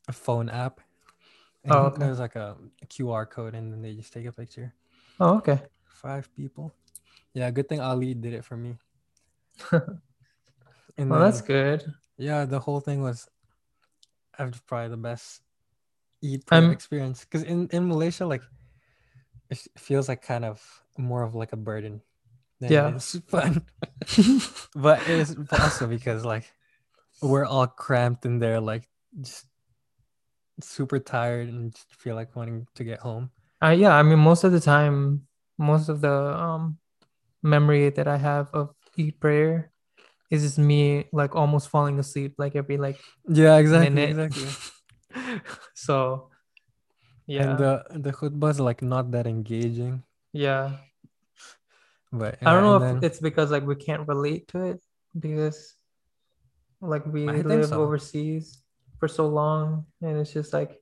[0.07, 0.81] a phone app.
[1.71, 2.05] Oh, okay.
[2.05, 4.75] There's like a, a QR code, and then they just take a picture.
[5.21, 5.61] Oh, okay.
[5.85, 6.75] Five people.
[7.39, 8.75] Yeah, good thing Ali did it for me.
[10.99, 11.87] And Well, that's good.
[12.19, 13.29] Yeah, the whole thing was
[14.37, 15.43] uh, probably the best
[16.25, 17.23] Eid I'm- experience.
[17.23, 18.43] Because in, in Malaysia, like
[19.51, 20.59] it feels like kind of
[20.99, 22.03] more of like a burden.
[22.59, 22.91] than Yeah.
[22.99, 23.63] it's fun.
[24.75, 26.51] but it's also because like
[27.23, 28.91] we're all cramped in there, like
[29.23, 29.47] just
[30.59, 33.31] super tired and just feel like wanting to get home.
[33.63, 35.27] Uh, yeah, I mean, most of the time,
[35.59, 36.79] most of the um
[37.43, 39.71] memory that I have of Eid prayer
[40.31, 42.99] is just me like almost falling asleep like every like
[43.29, 44.11] Yeah, exactly, minute.
[44.19, 44.51] exactly.
[45.75, 46.29] so
[47.27, 47.73] yeah, And the
[48.09, 50.81] the khutbah's like not that engaging, yeah.
[52.13, 54.81] but I don't know and if then- it's because like we can't relate to it
[55.19, 55.77] because
[56.81, 57.81] like we I live so.
[57.83, 58.63] overseas
[58.99, 60.77] for so long and it's just like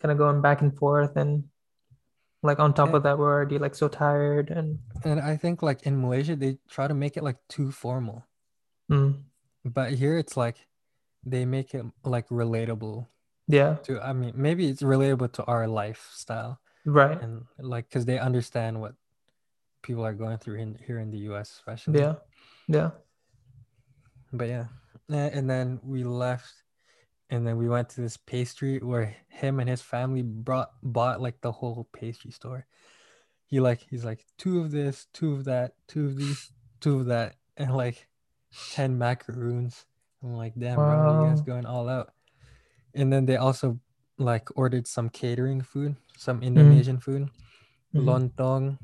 [0.00, 1.44] kind of going back and forth and
[2.42, 5.62] like on top And- of that we're already like so tired and And I think
[5.62, 8.24] like in Malaysia they try to make it like too formal.
[8.90, 9.20] mm,
[9.64, 10.66] But here it's like
[11.24, 13.06] they make it like relatable
[13.46, 17.20] yeah, to I mean maybe it's relatable to our lifestyle right.
[17.20, 18.94] and like cuz they understand what
[19.82, 22.00] people are going through in here in the US especially.
[22.00, 22.14] Yeah.
[22.68, 22.90] Yeah.
[24.32, 24.66] But yeah.
[25.10, 26.54] And then we left
[27.30, 31.40] and then we went to this pastry where him and his family brought bought like
[31.40, 32.66] the whole pastry store.
[33.46, 37.06] He like he's like two of this, two of that, two of these, two of
[37.06, 38.08] that, and like
[38.70, 39.86] 10 macaroons.
[40.22, 42.12] I'm like, damn, bro, you guys going all out.
[42.94, 43.80] And then they also
[44.18, 47.30] like ordered some catering food, some Indonesian food,
[47.94, 48.04] Mhm.
[48.04, 48.78] lontong,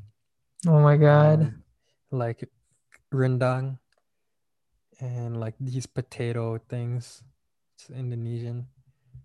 [0.66, 1.42] Oh my God.
[1.42, 1.62] um,
[2.11, 2.48] like
[3.12, 3.78] rendang,
[5.00, 7.22] and like these potato things.
[7.76, 8.68] It's Indonesian,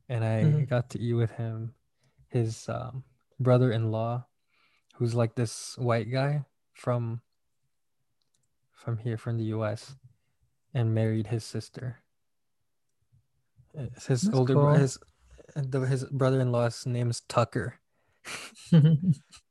[0.09, 0.67] and I Mhm.
[0.67, 1.73] got to eat with him,
[2.27, 3.05] his um,
[3.39, 4.27] brother-in-law,
[4.95, 7.21] who's like this white guy from
[8.73, 9.95] from here from the U.S.
[10.73, 12.03] and married his sister.
[13.73, 14.81] It's His That's older bro- cool.
[14.81, 14.97] his
[15.55, 17.79] the, his brother-in-law's name is Tucker,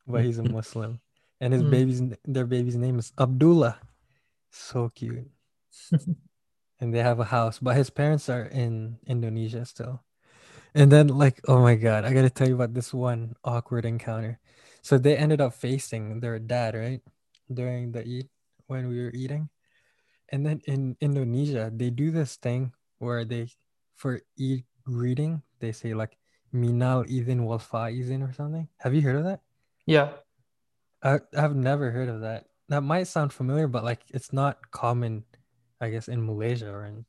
[0.06, 1.00] but he's a Muslim,
[1.40, 1.70] and his Mm.
[1.70, 3.80] baby's their baby's name is Abdullah.
[4.50, 5.30] So cute.
[6.80, 10.02] and they have a house, but his parents are in Indonesia still.
[10.74, 14.38] And then, like, oh my god, I gotta tell you about this one awkward encounter.
[14.82, 17.02] So they ended up facing their dad, right,
[17.52, 18.28] during the Eid
[18.66, 19.50] when we were eating.
[20.30, 23.50] And then in Indonesia, they do this thing where they,
[23.96, 26.16] for Eid greeting, they say like
[26.52, 28.68] "minal izin wal faizin" or something.
[28.78, 29.40] Have you heard of that?
[29.86, 30.22] Yeah.
[31.02, 32.46] I I've never heard of that.
[32.68, 35.24] That might sound familiar, but like it's not common,
[35.80, 37.04] I guess, in Malaysia or in.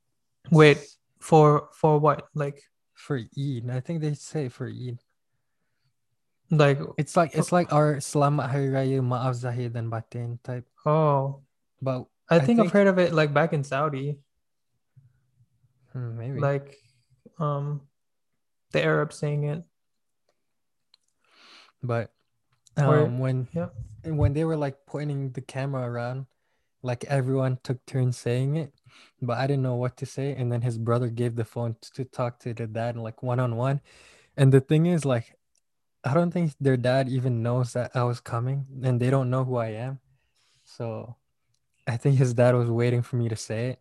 [0.50, 0.80] Wait.
[1.20, 2.28] For for what?
[2.34, 3.70] Like for Eid.
[3.70, 4.98] I think they say for Eid.
[6.50, 10.66] like It's like it's like our Selamat Hari Raya Maaf Zahir dan Batin type.
[10.86, 11.42] oh
[11.82, 14.18] But I I think I've heard of it like back in Saudi.
[15.94, 16.40] hmm, maybe.
[16.40, 16.78] Like
[17.40, 17.86] um
[18.72, 19.64] the Arabs saying it.
[21.84, 22.12] but
[22.78, 23.70] Or- um when yeah.
[24.06, 26.26] when they were like pointing the camera around,
[26.84, 28.74] like everyone took turns saying it,
[29.22, 30.34] but I didn't know what to say.
[30.36, 33.56] And then his brother gave the phone to talk to the dad like one on
[33.56, 33.82] one.
[34.38, 35.36] And the thing is, like,
[36.04, 39.44] I don't think their dad even knows that I was coming, and they don't know
[39.44, 40.00] who I am.
[40.64, 41.18] So
[41.86, 43.80] I think his dad was waiting for me to say it.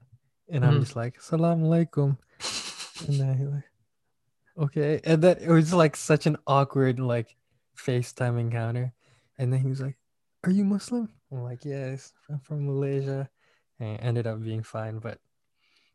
[0.48, 0.80] And I'm Mhm.
[0.80, 2.18] just like, Salam alaikum.
[3.08, 3.70] And then he like,
[4.58, 5.00] okay.
[5.04, 7.36] And then it was like such an awkward like
[7.76, 8.92] FaceTime encounter.
[9.38, 9.96] And then he was like,
[10.44, 11.08] Are you Muslim?
[11.32, 13.28] I'm like, Yes, I'm from Malaysia.
[13.78, 14.98] And it ended up being fine.
[14.98, 15.18] But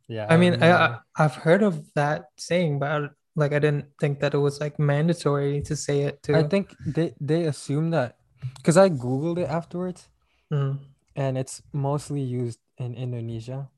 [0.08, 0.28] Yeah.
[0.30, 2.98] I mean, I, I I've heard of that saying, but I,
[3.36, 6.76] like I didn't think that it was like mandatory to say it to I think
[6.86, 8.18] they they assume that
[8.58, 10.10] because I googled it afterwards,
[10.54, 10.78] Mm,
[11.16, 13.70] and it's mostly used in Indonesia,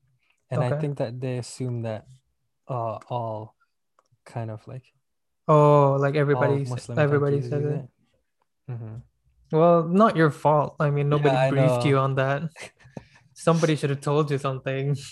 [0.50, 2.06] and I think that they assume that
[2.68, 3.56] uh all
[4.24, 4.84] kind of like
[5.48, 6.64] Oh, like everybody
[6.96, 7.84] everybody says it.
[7.84, 7.88] it.
[8.68, 8.96] hmm
[9.50, 10.76] Well, not your fault.
[10.78, 12.42] I mean, Yeah, nobody I briefed you on that.
[13.34, 14.96] Somebody should have told you something.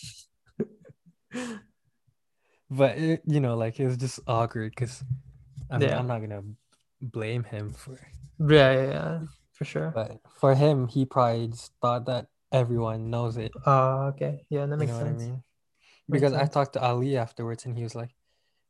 [2.71, 5.05] But it, you know, like it was just awkward because
[5.71, 5.99] I mean, Yeah.
[5.99, 6.43] I'm not gonna
[7.01, 7.99] blame him for,
[8.39, 9.21] Yeah, yeah, yeah,
[9.53, 9.93] for sure.
[9.95, 13.53] but for him, he probably just thought that everyone knows it.
[13.65, 14.45] Uh, okay.
[14.51, 15.23] Yeah, that makes You know what I sense.
[15.23, 15.43] mean?
[16.09, 18.11] Makes Because I talked to Ali afterwards, and he was like,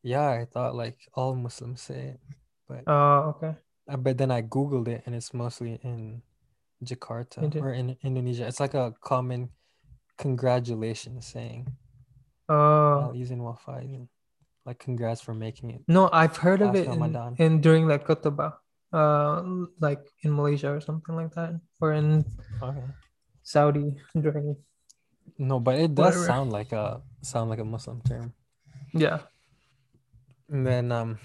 [0.02, 2.20] "Yeah, I thought like all Muslims say it,
[2.68, 3.57] but Oh, okay.
[3.88, 6.22] Uh, but then I googled it, and it's mostly in
[6.85, 8.46] Jakarta or in Indonesia.
[8.46, 9.51] It's like a common
[10.18, 11.68] congratulations saying.
[12.49, 14.09] Oh, Al izin wa faizin.
[14.66, 17.37] Like congrats for making it no, I've heard of it in, Ramadan.
[17.38, 18.55] in during like khutbah,
[18.92, 19.42] uh,
[19.79, 22.27] like in Malaysia or something like that, or in
[22.62, 22.83] Okay.
[23.46, 24.57] Saudi during.
[25.38, 26.27] No, but it does Whatever.
[26.27, 28.35] sound like a sound like a Muslim term.
[28.92, 29.22] Yeah.
[30.51, 31.18] And then um,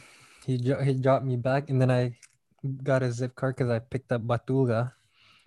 [0.45, 2.13] he he dropped me back, and then I
[2.61, 4.93] got a Zipcar because I picked up Batuga.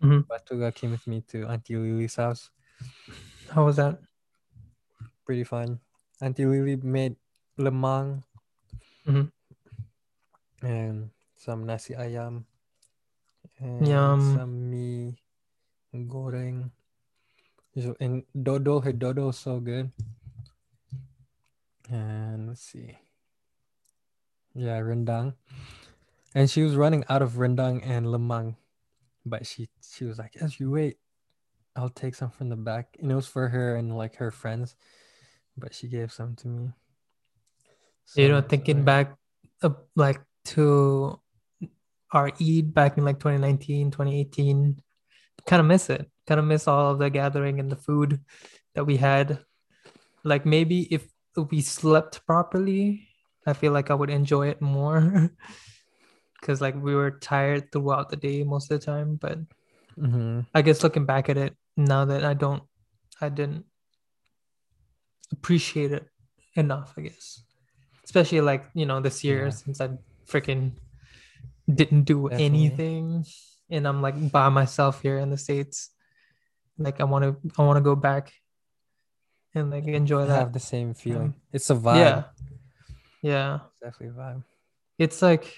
[0.02, 0.26] Mhm.
[0.26, 2.50] Batuga came with me to Auntie Lily's house.
[3.50, 4.00] How was that?
[5.24, 5.80] Pretty fun.
[6.20, 7.16] Auntie Lily made
[7.58, 8.22] lemang
[9.06, 9.30] Mhm.
[10.62, 12.44] and some nasi ayam
[13.60, 14.34] and Yum.
[14.34, 15.14] some mie
[15.94, 16.70] goreng.
[17.78, 19.90] So, and dodol, her dodol is so good.
[21.90, 22.96] And let's see.
[24.54, 25.34] Yeah, rendang.
[26.34, 28.56] And she was running out of rendang and lemang.
[29.24, 30.98] But she she was like, as you wait,
[31.76, 32.96] I'll take some from the back.
[33.00, 34.76] And it was for her and like her friends.
[35.56, 36.72] But she gave some to me.
[38.04, 38.84] So, You know, thinking sorry.
[38.84, 39.16] back,
[39.62, 40.20] uh, like
[40.56, 41.20] to
[42.12, 44.82] our Eid back in like 2019, 2018,
[45.46, 46.10] kind of miss it.
[46.26, 48.20] Kind of miss all of the gathering and the food
[48.74, 49.44] that we had.
[50.24, 53.08] Like maybe if we slept properly,
[53.46, 55.30] I feel like I would enjoy it more.
[56.44, 59.16] Because like we were tired throughout the day most of the time.
[59.16, 59.38] But
[59.96, 60.44] Mhm.
[60.52, 62.62] I guess looking back at it now that I don't,
[63.18, 63.64] I didn't
[65.32, 66.04] appreciate it
[66.54, 67.42] enough, I guess.
[68.04, 69.56] Especially like, you know, this year Yeah.
[69.56, 69.96] since I
[70.28, 70.76] freaking
[71.64, 72.44] didn't do Definitely.
[72.44, 73.24] anything
[73.70, 75.96] and I'm like by myself here in the States.
[76.76, 78.34] Like I want to, I want to go back
[79.54, 80.40] and like enjoy that.
[80.44, 81.32] have the same feeling.
[81.32, 81.96] Um, it's a vibe.
[82.04, 82.22] Yeah.
[83.22, 83.58] Yeah.
[83.70, 84.44] It's definitely a vibe.
[84.98, 85.48] It's like,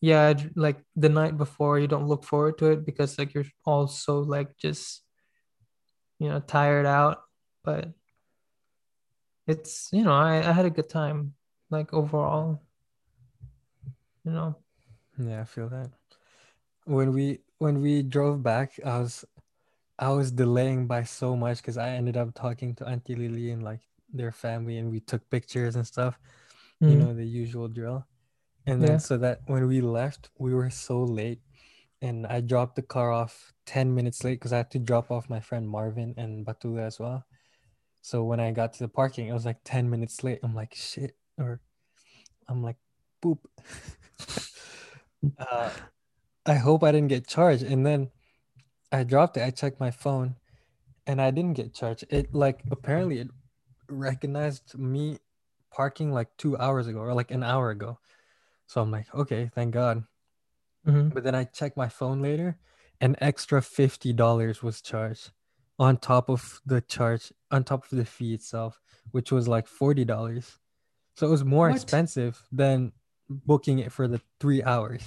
[0.00, 4.20] yeah, like the night before, you don't look forward to it because like you're also
[4.20, 5.02] like just,
[6.18, 7.22] you know, tired out.
[7.64, 7.92] But
[9.46, 11.34] it's, you know, I, I had a good time,
[11.70, 12.62] like overall,
[14.24, 14.56] you know.
[15.18, 15.90] Yeah, I feel that.
[16.86, 19.26] When we when we drove back, I was
[19.98, 23.64] I was delaying by so much because I ended up talking to Auntie Lily and
[23.64, 23.82] like
[24.12, 26.20] their family, and we took pictures and stuff.
[26.86, 28.07] You Mm, know the usual drill.
[28.68, 28.98] And then Yeah.
[28.98, 31.40] so that when we left, we were so late,
[32.02, 35.30] and I dropped the car off ten minutes late because I had to drop off
[35.30, 37.24] my friend Marvin and Batula as well.
[38.02, 40.40] So when I got to the parking, it was like ten minutes late.
[40.42, 41.60] I'm like shit, or
[42.48, 42.76] I'm like
[43.22, 43.48] poop.
[45.38, 45.70] uh,
[46.46, 47.62] I hope I didn't get charged.
[47.62, 48.10] And then
[48.92, 49.42] I dropped it.
[49.42, 50.36] I checked my phone
[51.06, 52.04] and I didn't get charged.
[52.10, 53.28] It like apparently it
[53.88, 55.18] recognized me
[55.70, 57.98] parking like two hours ago or like an hour ago.
[58.68, 60.04] So I'm like, okay, thank God.
[60.86, 61.12] Mhm.
[61.12, 62.60] But then I checked my phone later,
[63.00, 65.32] an extra fifty dollars was charged
[65.78, 70.04] on top of the charge, on top of the fee itself, which was like forty
[70.04, 70.58] dollars.
[71.16, 71.74] So it was more What?
[71.82, 72.92] expensive than
[73.28, 75.02] booking it for the three hours.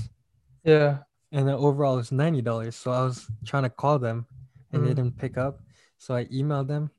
[0.63, 1.03] Yeah.
[1.33, 2.75] and then overall it's ninety dollars.
[2.75, 4.27] So I was trying to call them,
[4.73, 4.95] and they Mm.
[4.95, 5.63] didn't pick up.
[5.97, 6.91] So I emailed them.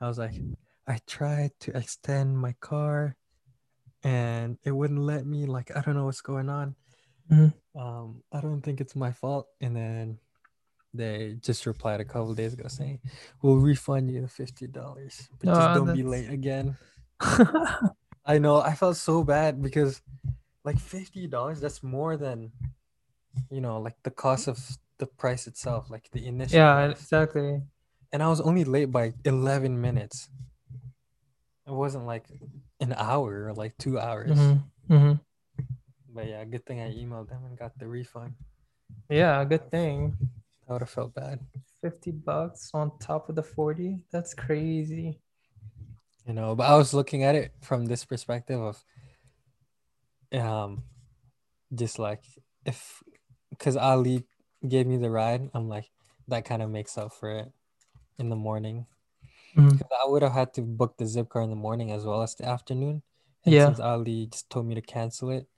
[0.00, 0.34] I was like,
[0.88, 3.16] I tried to extend my car,
[4.04, 5.46] and it wouldn't let me.
[5.46, 6.74] Like I don't know what's going on.
[7.30, 7.54] Mhm.
[7.76, 9.46] Um, I don't think it's my fault.
[9.60, 10.18] And then
[10.92, 12.98] they just replied a couple days ago saying,
[13.42, 16.76] "We'll refund you the fifty dollars, but just Ah, don't be late again."
[18.26, 18.60] I know.
[18.60, 20.02] I felt so bad because,
[20.64, 21.60] like, fifty dollars.
[21.60, 22.52] That's more than,
[23.50, 24.58] you know, like the cost of
[24.98, 26.58] the price itself, like the initial.
[26.58, 27.00] yeah, price.
[27.00, 27.62] exactly.
[28.12, 30.28] And I was only late by eleven minutes.
[31.66, 32.26] It wasn't like
[32.80, 34.30] an hour or like two hours.
[34.38, 34.64] Mhm.
[34.88, 35.20] Mhm.
[36.08, 38.34] But yeah, good thing I emailed them and got the refund.
[39.08, 40.16] Yeah, good thing.
[40.68, 41.40] I would have felt bad.
[41.80, 44.00] 50 bucks on top of the 40.
[44.10, 45.20] That's crazy.
[46.26, 48.84] You know, but I was looking at it from this perspective of
[50.32, 50.84] um
[51.74, 52.22] just like
[52.64, 53.02] if
[53.50, 54.24] because Ali
[54.66, 55.90] gave me the ride, I'm like
[56.28, 57.52] that kind of makes up for it
[58.18, 58.86] in the morning.
[59.56, 59.78] Mhm.
[59.78, 62.34] 'Cause I would have had to book the Zipcar in the morning as well as
[62.34, 63.02] the afternoon.
[63.44, 63.66] And Yeah.
[63.66, 65.48] since Ali just told me to cancel it,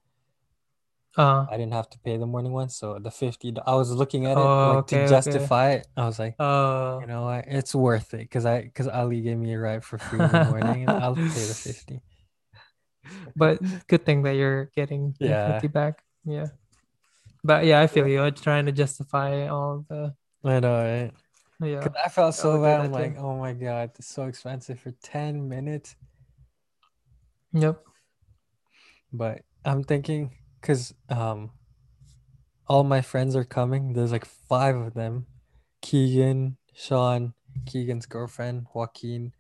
[1.17, 2.71] Uh, I didn't have to pay the morning one.
[2.71, 5.09] So the 50, I was looking at it Oh, like okay, to okay.
[5.11, 5.87] justify it.
[5.97, 9.37] I was like, uh, you know what, it's worth it because I because Ali gave
[9.37, 10.85] me a ride for free in the morning.
[10.85, 12.01] and I'll pay the 50.
[13.37, 15.53] but good thing that you're getting Yeah.
[15.53, 16.03] 50 back.
[16.25, 16.47] Yeah.
[17.45, 18.23] But yeah, I feel you.
[18.23, 20.15] I'm trying to justify all the
[20.45, 21.13] I know, right?
[21.63, 21.87] Yeah.
[22.05, 22.81] I felt so bad.
[22.81, 25.97] I'm like, oh my god, it's so expensive for 10 minutes.
[27.53, 27.83] Yep.
[29.13, 31.51] But I'm thinking because um
[32.69, 33.93] all my friends are coming.
[33.93, 35.27] There's like five of them.
[35.83, 37.35] Keegan, Sean,
[37.67, 39.33] Keegan's girlfriend, Joaquin,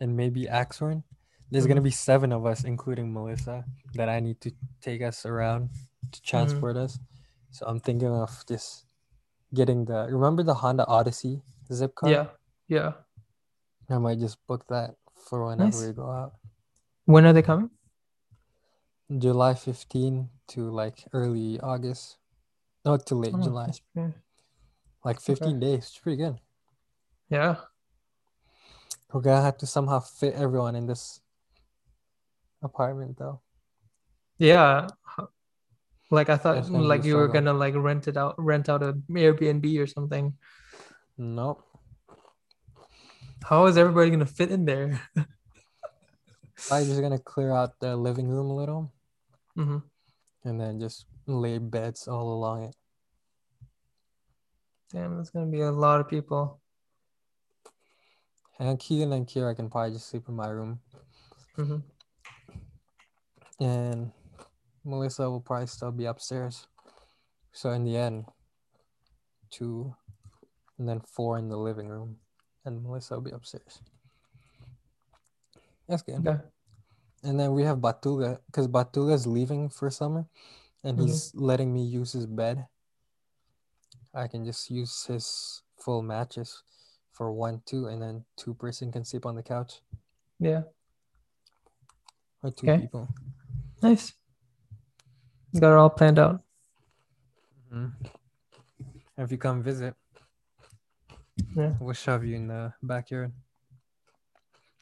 [0.00, 1.04] and maybe Axorn.
[1.50, 1.84] There's gonna Mhm.
[1.84, 3.64] be seven of us, including Melissa,
[3.94, 5.70] that I need to take us around
[6.10, 6.98] to transport us.
[7.50, 8.86] So I'm thinking of just
[9.54, 12.10] getting the remember the Honda Odyssey Zipcar?
[12.10, 12.26] Yeah.
[12.68, 12.92] Yeah.
[13.88, 14.96] I might just book that
[15.28, 15.86] for whenever Nice.
[15.86, 16.34] we go out.
[17.04, 17.70] When are they coming?
[19.18, 22.16] July 15 to like early August.
[22.84, 23.70] No, to late Oh, July.
[25.04, 25.78] Like 15 days.
[25.78, 26.36] It's pretty good.
[27.28, 27.56] Yeah.
[29.12, 31.20] We're gonna have to somehow fit everyone in this
[32.62, 33.40] apartment though.
[34.38, 34.88] Yeah.
[36.10, 39.04] Like I thought That's like you were gonna like rent it out rent out an
[39.10, 40.34] Airbnb or something.
[41.16, 41.62] Nope.
[43.44, 45.00] How is everybody gonna fit in there?
[46.70, 48.92] I'm just gonna clear out the living room a little
[49.54, 49.78] hmm
[50.44, 52.76] and then just lay beds all along it.
[54.92, 56.60] Damn, that's gonna be a lot of people.
[58.58, 60.80] And Keegan and Kira can probably just sleep in my room.
[61.56, 61.78] hmm
[63.60, 64.12] And
[64.84, 66.66] Melissa will probably still be upstairs.
[67.52, 68.26] So in the end,
[69.50, 69.94] two
[70.78, 72.18] and then four in the living room.
[72.64, 73.80] And Melissa will be upstairs.
[75.88, 76.26] That's good.
[76.26, 76.40] Okay.
[77.22, 80.26] And then we have Batuga because Batuga's leaving for summer
[80.82, 81.06] and Mhm.
[81.06, 82.66] he's letting me use his bed.
[84.14, 86.62] I can just use his full mattress
[87.12, 89.82] for one, two, and then two person can sleep on the couch
[90.38, 90.64] Yeah.
[92.42, 92.80] or two Okay.
[92.82, 93.08] people.
[93.82, 94.14] Nice.
[95.52, 96.42] You got it all planned out.
[97.70, 98.06] Mm-hmm.
[99.16, 99.94] If you come visit,
[101.56, 101.74] Yeah.
[101.80, 103.32] we'll shove you in the backyard,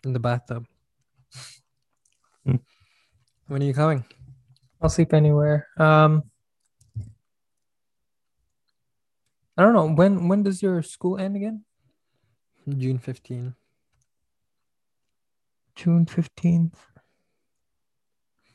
[0.05, 0.67] in the bathtub.
[2.45, 2.57] Hmm.
[3.47, 4.05] When are you coming?
[4.81, 5.69] I'll sleep anywhere.
[5.79, 6.25] Um
[9.57, 9.93] I don't know.
[9.93, 11.65] When when does your school end again?
[12.69, 13.55] June 15.
[15.75, 16.75] June 15th.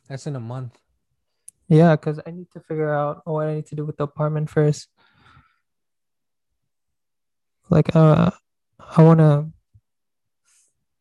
[0.07, 0.79] That's in a month.
[1.67, 4.49] Yeah, because I need to figure out what I need to do with the apartment
[4.49, 4.87] first.
[7.69, 8.31] Like uh
[8.79, 9.51] I wanna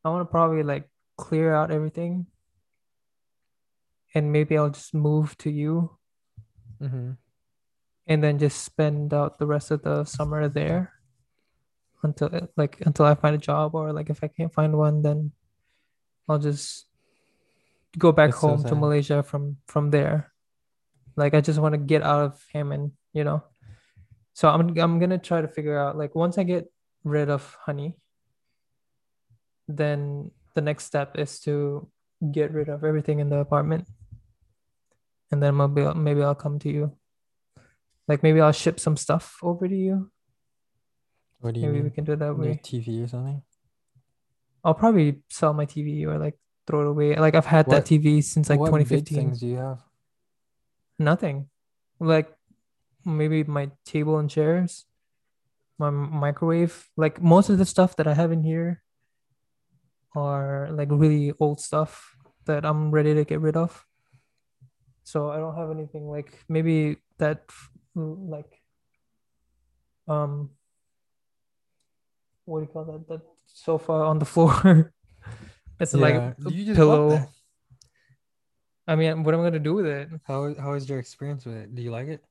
[0.04, 2.26] I wanna probably like clear out everything
[4.14, 5.90] and maybe I'll just move to you
[6.76, 7.12] Mm-hmm.
[8.06, 10.92] and then just spend out the rest of the summer there
[12.02, 15.32] until like until I find a job or like if I can't find one then
[16.28, 16.84] I'll just
[17.96, 18.74] go back That's so home to.
[18.76, 20.32] Malaysia from from there.
[21.16, 23.40] Like I just want to get out of Hammond, you know.
[24.36, 26.70] So I'm I'm gonna try to figure out like once I get
[27.04, 27.96] rid of honey,
[29.66, 31.88] then the next step is to
[32.32, 33.88] get rid of everything in the apartment.
[35.32, 36.92] And then maybe I'll, maybe I'll come to you.
[38.08, 40.10] Like maybe I'll ship some stuff over to you.
[41.40, 42.60] What do you Maybe we can do it that Your way.
[42.62, 43.42] TV or something?
[44.62, 47.16] I'll probably sell my TV or like throw it away.
[47.16, 49.16] Like I've had What- that TV since like what big 2015.
[49.16, 49.82] things do you have?
[50.98, 51.48] Nothing.
[51.98, 52.35] Like
[53.06, 54.84] maybe my table and chairs,
[55.78, 56.90] my microwave.
[56.96, 58.82] Like most of the stuff that I have in here
[60.14, 63.86] are like really old stuff that I'm ready to get rid of.
[65.04, 67.46] So I don't have anything like maybe that
[67.94, 68.60] like
[70.08, 70.50] um
[72.44, 73.08] what do you call that?
[73.08, 74.92] That sofa on the floor.
[75.78, 76.34] it's like a
[76.74, 77.26] pillow.
[78.88, 80.08] I mean, what am I gonna do with it?
[80.26, 81.74] How how is your experience with it?
[81.74, 82.24] Do you like it?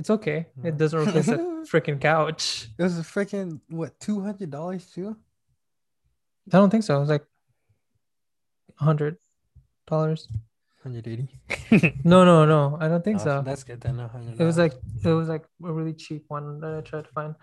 [0.00, 0.46] It's okay.
[0.64, 1.36] It doesn't replace a
[1.70, 2.68] freaking couch.
[2.78, 5.14] It was a freaking what two hundred dollars too?
[6.48, 6.96] I don't think so.
[6.96, 7.26] It was like
[8.76, 9.18] hundred
[9.86, 10.26] dollars.
[10.82, 11.28] Hundred eighty.
[12.02, 12.78] No, no, no.
[12.80, 13.42] I don't think so.
[13.44, 13.98] That's good then.
[13.98, 14.40] no, $100.
[14.40, 14.72] It was like
[15.04, 17.34] it was like a really cheap one that I tried to find.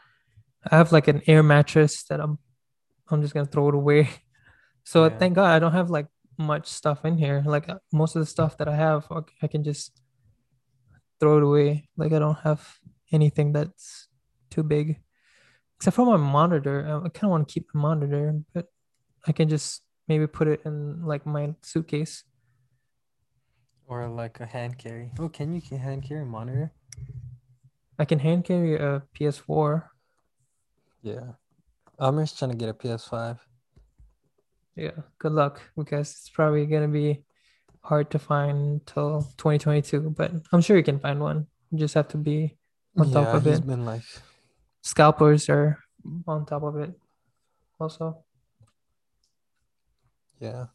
[0.72, 2.40] I have like an air mattress that I'm
[3.12, 4.10] I'm just gonna throw it away.
[4.84, 5.18] So Yeah.
[5.20, 6.08] thank God I don't have like
[6.40, 7.44] much stuff in here.
[7.46, 9.06] Like uh, most of the stuff that I have,
[9.44, 10.02] I can just
[11.20, 11.90] throw it away.
[11.98, 12.62] Like I don't have
[13.12, 14.08] anything that's
[14.50, 15.00] too big,
[15.78, 16.86] except for my monitor.
[16.88, 18.68] I, I kind of want to keep my monitor, but
[19.26, 22.24] I can just maybe put it in like my suitcase.
[23.88, 25.12] Or like a hand carry.
[25.20, 26.74] Oh, can you hand carry a monitor?
[28.00, 29.84] I can hand carry a PS4.
[31.02, 31.32] Yeah.
[31.98, 33.40] I'm just trying to get a PS5.
[34.76, 37.24] Yeah, good luck because it's probably gonna be
[37.88, 41.48] hard to find till 2022, but I'm sure you can find one.
[41.72, 42.58] You just have to be
[43.00, 43.68] on top yeah, of he's it.
[43.68, 44.04] been like,
[44.84, 45.80] Scalpers are
[46.28, 46.92] on top of it
[47.80, 48.24] also.
[50.40, 50.68] yeah.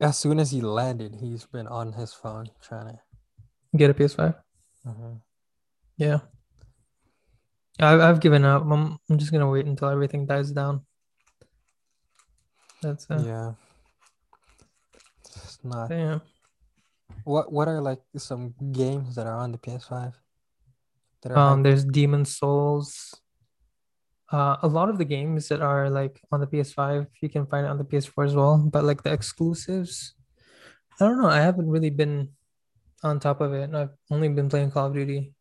[0.00, 3.00] As soon as he landed, he's been on his phone trying to.
[3.76, 4.34] Get a PS5.
[4.86, 5.20] Mhm.
[5.96, 6.18] Yeah.
[7.80, 8.62] I've I've given up.
[8.62, 10.84] I'm I'm just gonna wait until everything dies down.
[12.82, 13.54] That's uh, Yeah.
[15.64, 15.90] Not.
[15.90, 16.18] yeah.
[17.24, 20.12] What What are like some games that are on the PS5?
[21.22, 21.64] That are Um, hype?
[21.64, 23.14] there's Demon's Souls.
[24.32, 27.66] Uh, a lot of the games that are like on the PS5, you can find
[27.66, 28.58] it on the PS4 as well.
[28.58, 30.14] But like the exclusives,
[31.00, 31.28] I don't know.
[31.28, 32.30] I haven't really been
[33.02, 33.72] on top of it.
[33.74, 35.34] I've only been playing Call of Duty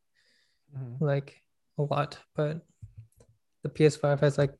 [0.75, 1.01] Mhm.
[1.01, 1.41] like
[1.77, 2.61] a lot, but
[3.63, 4.53] the PS5 has like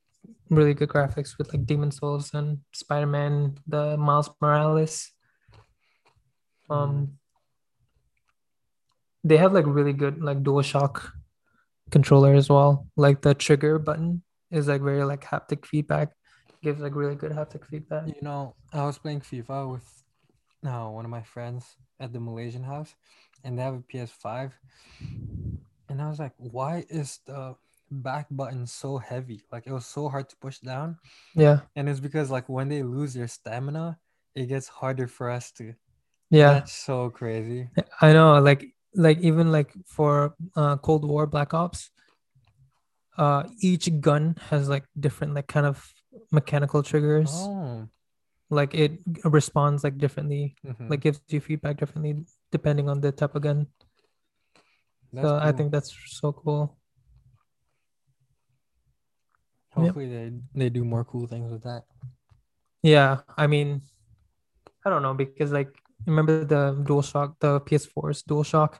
[0.50, 5.12] really good graphics with like Demon's Souls and Spider-Man, the Miles Morales.
[6.70, 7.18] Um,
[9.24, 11.12] they have like really good like DualShock
[11.92, 12.88] controller as well.
[12.96, 16.12] Like the trigger button is like very like haptic feedback,
[16.62, 18.08] gives like really good haptic feedback.
[18.08, 20.04] You know, I was playing FIFA with
[20.66, 22.96] uh, one of my friends at the Malaysian house,
[23.44, 24.54] and they have a PS5.
[25.90, 27.56] And I was like, why is the
[27.92, 29.42] back button so heavy?
[29.52, 30.98] Like, it was so hard to push down.
[31.36, 34.00] Yeah, And it's because, like, when they lose their stamina,
[34.34, 35.76] it gets harder for us to.
[36.34, 37.70] Yeah, That's so crazy.
[38.02, 38.40] I know.
[38.42, 41.92] Like like even like for uh, Cold War Black Ops,
[43.18, 45.86] uh, each gun has like different like kind of
[46.32, 47.30] mechanical triggers.
[47.32, 47.88] Oh.
[48.50, 50.90] Like it responds like differently, mhm.
[50.90, 53.68] like gives you feedback differently depending on the type of gun.
[55.12, 56.78] That's so I think that's so cool.
[59.78, 59.86] Yep.
[59.86, 61.84] Hopefully, they, they do more cool things with that.
[62.82, 63.82] Yeah, I mean,
[64.86, 65.70] I don't know because like
[66.06, 68.80] remember the DualShock, the PS4's DualShock,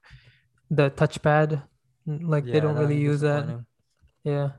[0.70, 1.64] the touchpad,
[2.06, 3.64] like they don't really use that.
[4.24, 4.52] Yeah,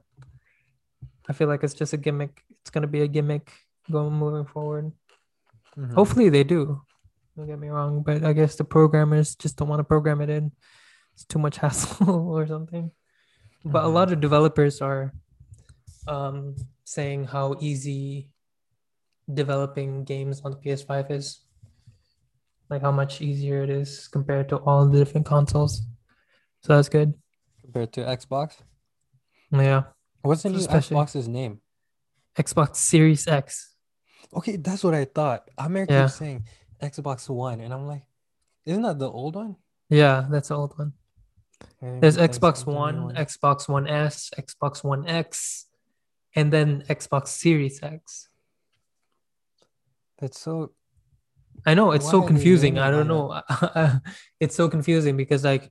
[1.28, 2.42] I feel like it's just a gimmick.
[2.60, 3.52] It's gonna be a gimmick
[3.90, 4.92] going moving forward.
[5.76, 5.92] Mhm.
[5.94, 6.82] Hopefully they do.
[7.36, 10.30] Don't get me wrong, but I guess the programmers just don't want to program it
[10.30, 10.52] in.
[11.14, 12.90] It's too much hassle or something.
[13.64, 13.94] But a Mhm.
[13.94, 15.12] lot of developers are
[16.06, 16.54] um,
[16.84, 18.28] saying how easy
[19.32, 21.40] developing games on the PS5 is.
[22.70, 25.82] Like how much easier it is compared to all the different consoles.
[26.62, 27.14] So that's good.
[27.60, 28.56] compared to Xbox.
[29.50, 29.84] Yeah.
[30.22, 31.60] What's the new Especially- Xbox's name?
[32.36, 33.74] Xbox Series X.
[34.34, 35.48] Okay, that's what I thought.
[35.58, 36.04] Amir Yeah.
[36.04, 36.46] keeps saying
[36.82, 38.04] Xbox One, and I'm like,
[38.64, 39.56] isn't that the old one?
[39.88, 40.92] Yeah, that's the old one.
[41.80, 45.66] There's Xbox the One, Xbox One S, Xbox One X,
[46.34, 48.28] and then Xbox Series X.
[50.18, 50.72] That's so.
[51.66, 52.78] I know it's Why so confusing.
[52.78, 53.40] I don't know.
[54.40, 55.70] it's so confusing because like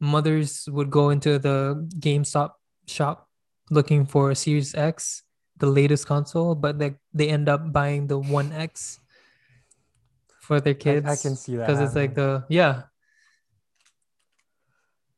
[0.00, 2.52] mothers would go into the GameStop
[2.86, 3.28] shop
[3.70, 5.22] looking for a Series X,
[5.56, 9.00] the latest console, but they they end up buying the One X
[10.40, 11.06] for their kids.
[11.06, 12.82] I can see that because it's like the yeah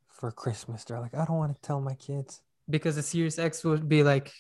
[0.09, 2.41] For Christmas, they're like, I don't want to tell my kids.
[2.71, 4.33] because the Series X would be like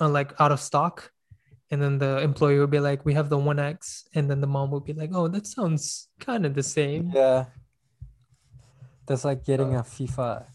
[0.00, 1.10] like out of stock,
[1.70, 4.46] and then the employee would be like, "We have the One X," and then the
[4.46, 7.46] mom would be like, "Oh, that sounds kind of the same." Yeah.
[9.06, 10.46] That's like getting Uh, a FIFA,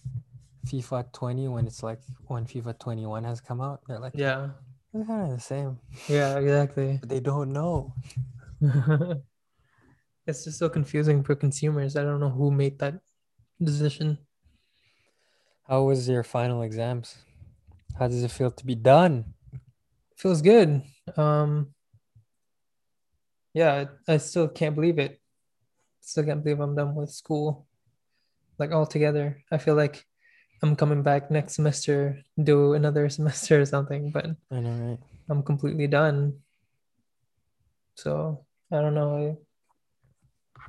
[0.67, 3.81] FIFA 20 when it's like when FIFA 21 has come out.
[3.87, 4.49] They're like, Yeah,
[4.93, 6.97] they're kind of the same, yeah, exactly.
[6.99, 7.93] but they don't know.
[10.27, 11.95] it's just so confusing for consumers.
[11.95, 12.95] I don't know who made that
[13.63, 14.17] decision.
[15.67, 17.17] How was your final exams?
[17.97, 19.33] How does it feel to be done?
[20.17, 20.83] Feels good.
[21.17, 21.73] Um,
[23.53, 25.19] yeah, I I still can't believe it.
[26.01, 27.67] Still can't believe I'm done with school,
[28.57, 29.43] like altogether.
[29.51, 30.05] I feel like
[30.63, 34.99] I'm coming back next semester, do another semester or something, but I know, right?
[35.29, 36.41] I'm completely done.
[37.95, 39.37] So I don't know.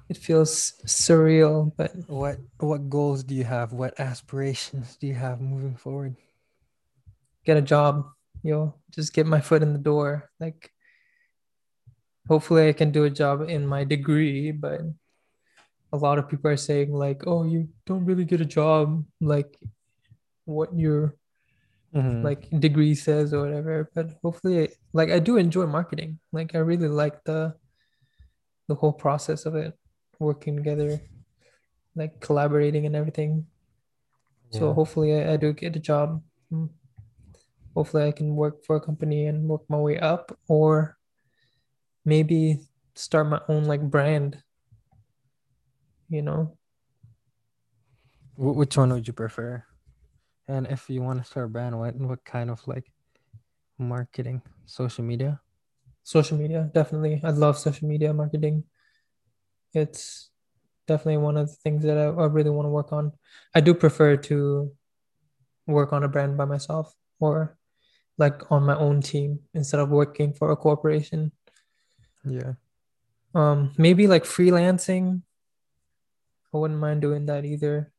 [0.09, 3.73] It feels surreal, but What what goals do you have?
[3.73, 6.17] What aspirations do you have moving forward?
[7.45, 8.07] get a job,
[8.43, 8.75] yo.
[8.91, 10.31] Just get my foot in the door.
[10.41, 10.71] Like
[12.29, 14.81] hopefully I can do a job in my degree, but
[15.93, 19.59] a lot of people are saying like, "Oh, you don't really get a job like
[20.45, 21.17] what your
[21.95, 22.23] Mhm.
[22.25, 26.19] like degree says or whatever." But hopefully, like I do enjoy marketing.
[26.33, 27.55] Like I really like the
[28.69, 29.77] the whole process of it,
[30.19, 31.01] working together,
[31.95, 33.47] like collaborating and everything.
[34.51, 36.23] So hopefully I, I do get a job.
[37.75, 40.99] Hopefully I can work for a company and work my way up or
[42.05, 42.61] maybe
[42.95, 44.43] start my own like brand,
[46.09, 46.57] you know?
[48.37, 49.65] Which one would you prefer?
[50.49, 52.91] And if you want to start a brand, what what kind of like
[53.79, 54.43] marketing?
[54.67, 55.41] Social media?
[56.03, 57.21] Social media, definitely.
[57.23, 58.65] I love social media marketing.
[59.73, 60.31] It's
[60.87, 63.13] definitely one of the things that I, I really want to work on.
[63.55, 64.73] I do prefer to
[65.67, 67.57] work on a brand by myself or
[68.19, 71.33] like on my own team instead of working for a corporation.
[72.25, 72.55] Yeah.
[73.35, 75.23] Um, maybe like freelancing.
[76.53, 77.93] I wouldn't mind doing that either.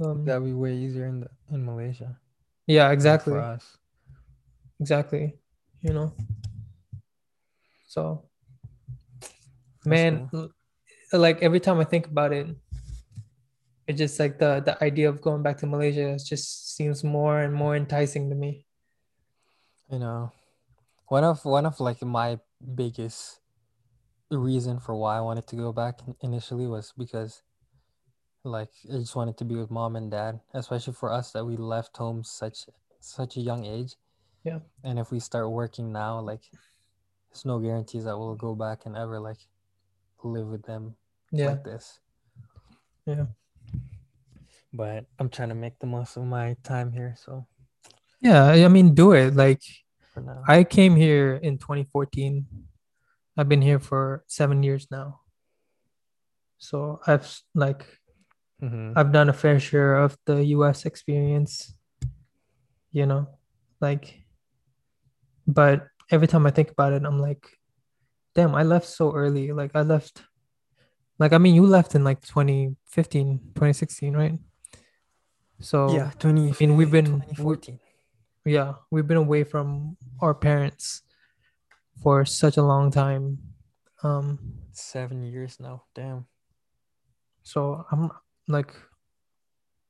[0.00, 2.18] Um, That'd be way easier in the in Malaysia.
[2.66, 3.38] yeah, exactly.
[3.38, 3.78] us.
[4.80, 5.38] Exactly.
[5.82, 6.12] You know.
[7.86, 8.24] So,
[9.84, 10.50] man, cool.
[11.12, 12.48] like every time I think about it,
[13.86, 17.52] it just like the the idea of going back to Malaysia just seems more and
[17.52, 18.66] more enticing to me.
[19.90, 20.32] You know,
[21.08, 22.38] one of one of like my
[22.74, 23.40] biggest
[24.30, 27.42] reason for why I wanted to go back initially was because
[28.42, 31.56] like I just wanted to be with mom and dad, especially for us that we
[31.56, 32.66] left home such
[33.00, 33.96] such a young age.
[34.44, 34.60] Yeah.
[34.82, 36.42] And if we start working now, like
[37.30, 39.38] there's no guarantees that we'll go back and ever like
[40.22, 40.96] live with them
[41.32, 41.50] Yeah.
[41.50, 42.00] like this.
[43.06, 43.26] Yeah.
[44.74, 47.46] But I'm trying to make the most of my time here, so
[48.20, 49.34] Yeah, I mean, do it.
[49.34, 49.62] Like.
[50.46, 52.46] I came here in 2014.
[53.36, 55.20] I've been here for seven years now.
[56.58, 57.86] So I've like
[58.62, 58.94] Mhm.
[58.96, 61.74] I've done a fair share of the US experience,
[62.92, 63.26] you know,
[63.80, 64.24] like,
[65.46, 67.46] but every time I think about it, I'm like,
[68.34, 69.52] damn, I left so early.
[69.52, 70.22] Like, I left,
[71.18, 74.38] like, I mean, you left in like 2015, 2016, right?
[75.64, 77.80] So, yeah, 20, I mean, we've been, 2014.
[78.44, 81.00] yeah, we've been away from our parents
[82.02, 83.38] for such a long time.
[84.02, 85.84] Um, Seven years now.
[85.94, 86.26] Damn.
[87.44, 88.10] So I'm
[88.46, 88.74] like,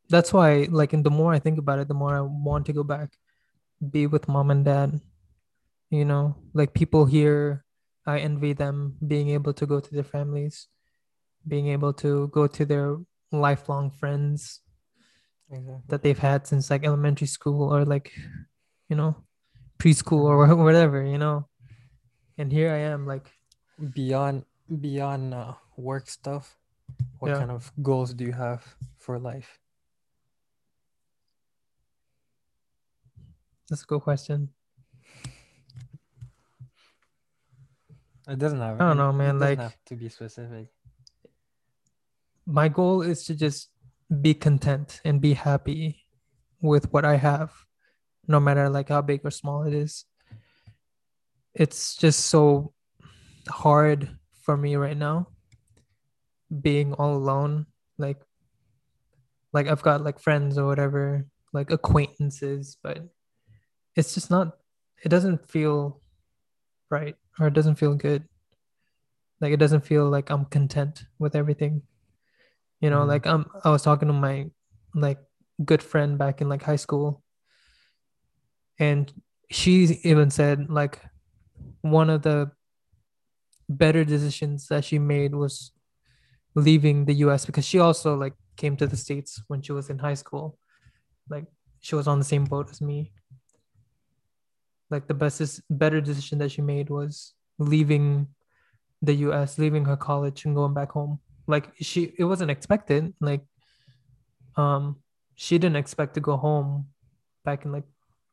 [0.09, 2.73] that's why, like, and the more I think about it, the more I want to
[2.73, 3.19] go back,
[3.91, 5.01] be with mom and dad.
[5.91, 7.65] You know, like people here,
[8.07, 10.69] I envy them being able to go to their families,
[11.49, 12.97] being able to go to their
[13.33, 14.61] lifelong friends
[15.55, 15.85] Exactly.
[15.89, 18.13] that they've had since like elementary school or like,
[18.89, 19.15] you know,
[19.79, 21.47] preschool or whatever, you know.
[22.37, 23.31] And here I am, like,
[23.95, 24.45] Beyond
[24.81, 26.57] beyond uh, work stuff,
[27.19, 27.39] what Yeah.
[27.39, 28.63] kind of goals do you have
[28.99, 29.59] for life?
[33.69, 34.51] that's a good question.
[38.29, 38.81] It doesn't have.
[38.81, 40.69] I don't know, man, like- have to be specific.
[42.47, 43.71] my goal is to just
[44.23, 46.05] be content and be happy
[46.61, 47.53] with what I have,
[48.27, 50.05] no matter like how big or small it is.
[51.55, 52.73] It's just so
[53.49, 55.29] hard for me right now
[56.61, 57.67] being all alone.
[57.99, 58.21] Like
[59.53, 62.99] like I've got like friends or whatever, like acquaintances, but
[63.95, 64.59] it's just not
[65.05, 66.01] it doesn't feel
[66.91, 68.25] right or it doesn't feel good.
[69.41, 71.83] Like it doesn't feel like I'm content with everything.
[72.85, 73.09] You know, Mhm.
[73.15, 74.51] like um I was talking to my
[74.95, 75.21] like
[75.65, 77.23] good friend back in like high school
[78.79, 79.13] and
[79.51, 81.01] she even said like
[81.83, 82.51] one of the
[83.69, 85.73] better decisions that she made was
[86.55, 89.99] leaving the US because she also like came to the States when she was in
[89.99, 90.59] high school.
[91.31, 91.47] Like
[91.81, 93.13] she was on the same boat as me.
[94.91, 98.29] Like the best is better decision that she made was leaving
[99.03, 101.21] the US, leaving her college and going back home.
[101.47, 103.15] Like she it wasn't expected.
[103.21, 103.43] Like
[104.57, 104.97] um
[105.35, 106.87] she didn't expect to go home
[107.45, 107.85] back in like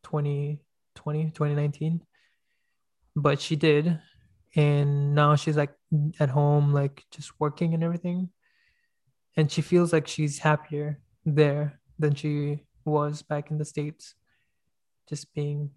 [0.04, 2.02] 2020, 2019.
[3.16, 4.00] But she did.
[4.56, 5.74] And now she's like
[6.20, 8.30] at home, like just working and everything.
[9.36, 14.16] And she feels like she's happier there than she was back in the States.
[15.08, 15.72] Just being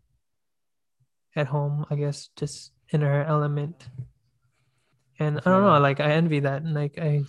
[1.36, 3.88] at home, I guess, just in her element.
[5.18, 6.62] And I feel don't know, like I envy that.
[6.62, 7.24] And like I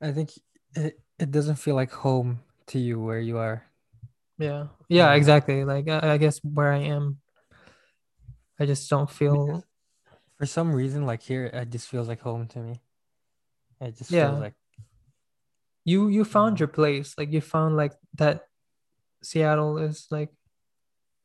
[0.00, 0.30] I think
[0.74, 3.64] it, it doesn't feel like home to you where you are.
[4.38, 4.68] Yeah.
[4.88, 5.64] Yeah, exactly.
[5.64, 7.18] Like I, I guess where I am,
[8.58, 9.62] I just don't feel
[10.38, 12.80] For some reason, like here, it just feels like home to me.
[13.80, 14.30] It just Yeah.
[14.30, 14.54] feels like
[15.84, 17.14] You you found your place.
[17.16, 18.44] Like you found like that
[19.22, 20.28] Seattle is like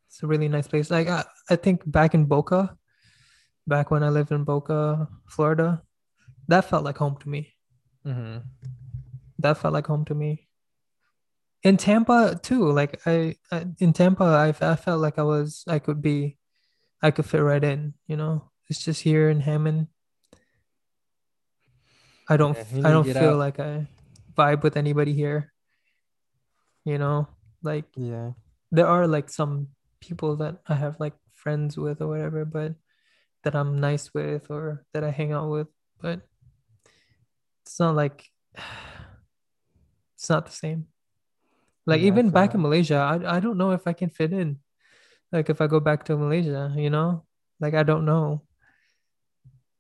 [0.08, 0.89] it's a really nice place.
[0.91, 2.78] Like I, I think back in Boca,
[3.68, 5.82] back when I lived in Boca, Florida,
[6.48, 7.54] that felt like home to me.
[8.06, 8.43] Mhm.
[9.39, 10.48] That felt like home to me.
[11.64, 15.80] In Tampa too, like I, I in Tampa, I, I felt like I was I
[15.80, 16.38] could be,
[17.02, 17.93] I could fit right in.
[18.08, 19.88] You know, it's just here in Hammond.
[22.30, 23.38] I don't Yeah, I don't feel out.
[23.38, 23.88] like I
[24.38, 25.52] vibe with anybody here.
[26.86, 27.28] You know,
[27.64, 28.32] like yeah.
[28.72, 29.70] there are like some
[30.02, 32.76] people that I have like friends with or whatever, but
[33.43, 35.68] that I'm nice with or that I hang out with,
[36.02, 36.22] but
[37.66, 38.30] it's not like
[40.16, 40.88] it's not the same.
[41.86, 42.61] Like Yeah, even back in.
[42.61, 44.59] Malaysia, I I don't know if I can fit in.
[45.32, 47.26] Like if I go back to Malaysia, you know?
[47.59, 48.43] Like I don't know.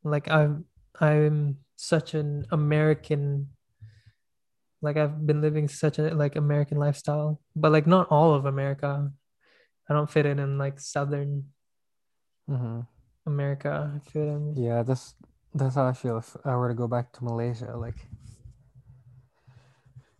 [0.03, 0.65] Like I'm
[0.99, 3.49] I'm such an American
[4.81, 9.09] like I've been living such a like American lifestyle, but like not all of America.
[9.89, 11.49] I don't fit in in like Southern
[12.49, 12.85] Mhm.
[13.25, 13.89] America.
[13.95, 14.53] I fit in.
[14.53, 15.15] Yeah, that's
[15.55, 17.71] that's how I feel if I were to go back to Malaysia.
[17.79, 17.95] Like,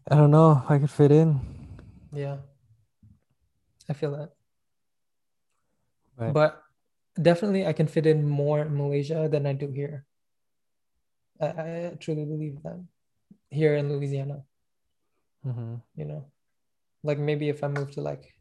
[0.10, 1.44] I don't know if I could fit in,
[2.16, 2.38] Yeah.
[3.90, 4.32] I feel that.
[6.18, 6.64] but But
[7.22, 10.08] definitely I can fit in more in Malaysia than I do here.
[11.42, 12.80] I, I truly believe that
[13.52, 14.48] here in Louisiana,
[15.46, 15.82] mhm.
[15.96, 16.32] you know.
[17.04, 18.34] Like maybe if I move to like,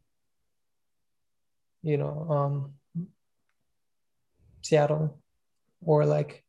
[1.83, 2.53] you know, um
[4.63, 5.19] Seattle
[5.83, 6.44] or like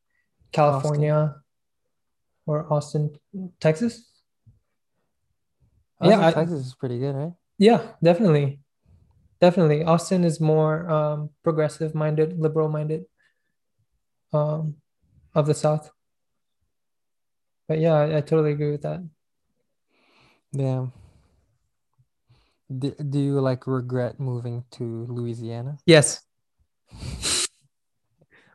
[0.53, 1.37] California
[2.47, 3.15] or Austin,
[3.61, 4.09] Texas.
[6.01, 7.33] Austin, Yeah, I- Texas is pretty good, right?
[7.59, 8.61] Yeah, definitely.
[9.41, 9.85] Definitely.
[9.85, 13.05] Austin is more um progressive minded, liberal minded
[14.33, 14.77] um
[15.35, 15.91] of the South.
[17.69, 19.01] But yeah, I, I totally agree with that.
[20.53, 20.87] Yeah.
[22.69, 25.79] Do, do you like regret moving to Louisiana?
[25.87, 26.23] Yes.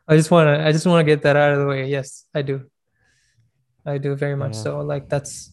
[0.08, 1.86] I just want to I just want to get that out of the way.
[1.86, 2.68] Yes, I do.
[3.86, 4.62] I do very much Yeah.
[4.62, 4.80] so.
[4.80, 5.52] Like that's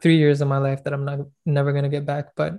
[0.00, 2.58] 3 years of my life that I'm not never going to get back, but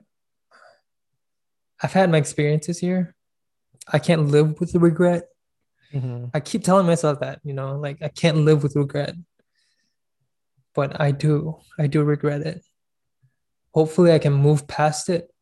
[1.81, 3.15] I've had my experiences here.
[3.87, 5.29] I can't live with the regret.
[5.93, 6.31] Mhm.
[6.33, 9.15] I keep telling myself that, you know, like I can't live with regret.
[10.75, 11.59] But I do.
[11.79, 12.63] I do regret it.
[13.73, 15.33] Hopefully I can move past it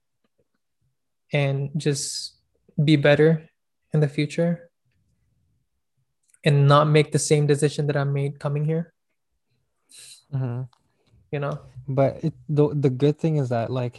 [1.34, 2.38] and just
[2.82, 3.50] be better
[3.94, 4.67] in the future
[6.48, 8.94] and not make the same decision that I made coming here,
[10.32, 10.70] Mhm.
[11.32, 11.60] you know?
[11.88, 13.96] But it, the the good thing is that like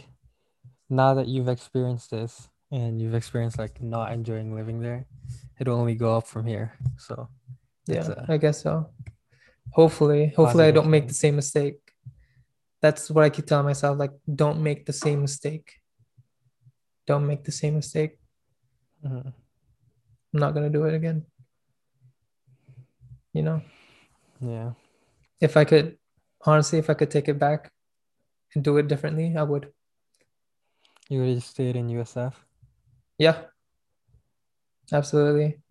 [0.89, 5.05] now that you've experienced this and you've experienced like not enjoying living there,
[5.59, 6.73] it'll only go up from here.
[6.97, 7.29] So
[7.85, 8.89] Yeah, I guess so.
[9.79, 11.77] Hopefully, hopefully I don't make the same mistake.
[12.81, 15.67] That's what I keep telling myself, like don't make the same mistake.
[17.05, 18.17] Don't make the same mistake.
[19.05, 19.33] Mhm.
[20.33, 21.25] I'm not gonna do it again.
[23.33, 23.61] You know,
[24.39, 24.73] Yeah.
[25.39, 25.97] if I could,
[26.45, 27.71] honestly, if I could take it back
[28.55, 29.71] and do it differently, I would.
[31.09, 32.33] You would have stayed in USF.
[33.17, 33.45] Yeah,
[34.91, 35.61] absolutely.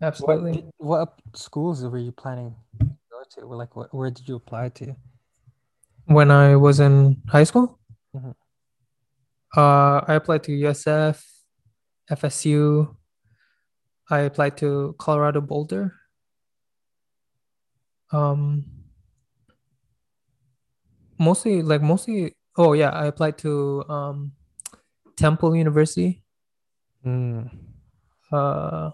[0.00, 0.52] What Absolutely.
[0.52, 3.46] did, what schools were you planning to go to?
[3.46, 4.96] Like what where did you apply to?
[6.06, 7.78] When I was in high school,
[8.16, 8.34] Mhm.
[9.56, 11.22] uh, I applied to USF,
[12.10, 12.96] FSU.
[14.10, 15.94] I applied to Colorado Boulder.
[18.12, 18.64] Um,
[21.18, 22.34] mostly like mostly.
[22.56, 24.32] Oh yeah, I applied to um,
[25.16, 26.24] Temple University.
[27.06, 27.50] Mm.
[28.32, 28.90] Uh,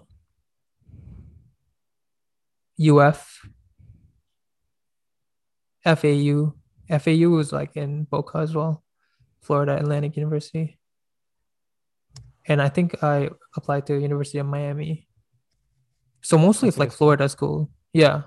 [2.79, 3.49] UF,
[5.85, 6.55] FAU.
[6.89, 8.85] FAU was like in Boca as well,
[9.41, 10.79] Florida Atlantic University.
[12.47, 15.06] And I think I applied to University of Miami.
[16.27, 16.91] So mostly it's like.
[16.91, 17.71] Florida school.
[17.93, 18.23] Yeah.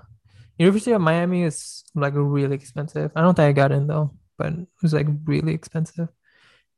[0.58, 3.10] University of Miami is like really expensive.
[3.14, 6.08] I don't think I got in though, but it was like really expensive.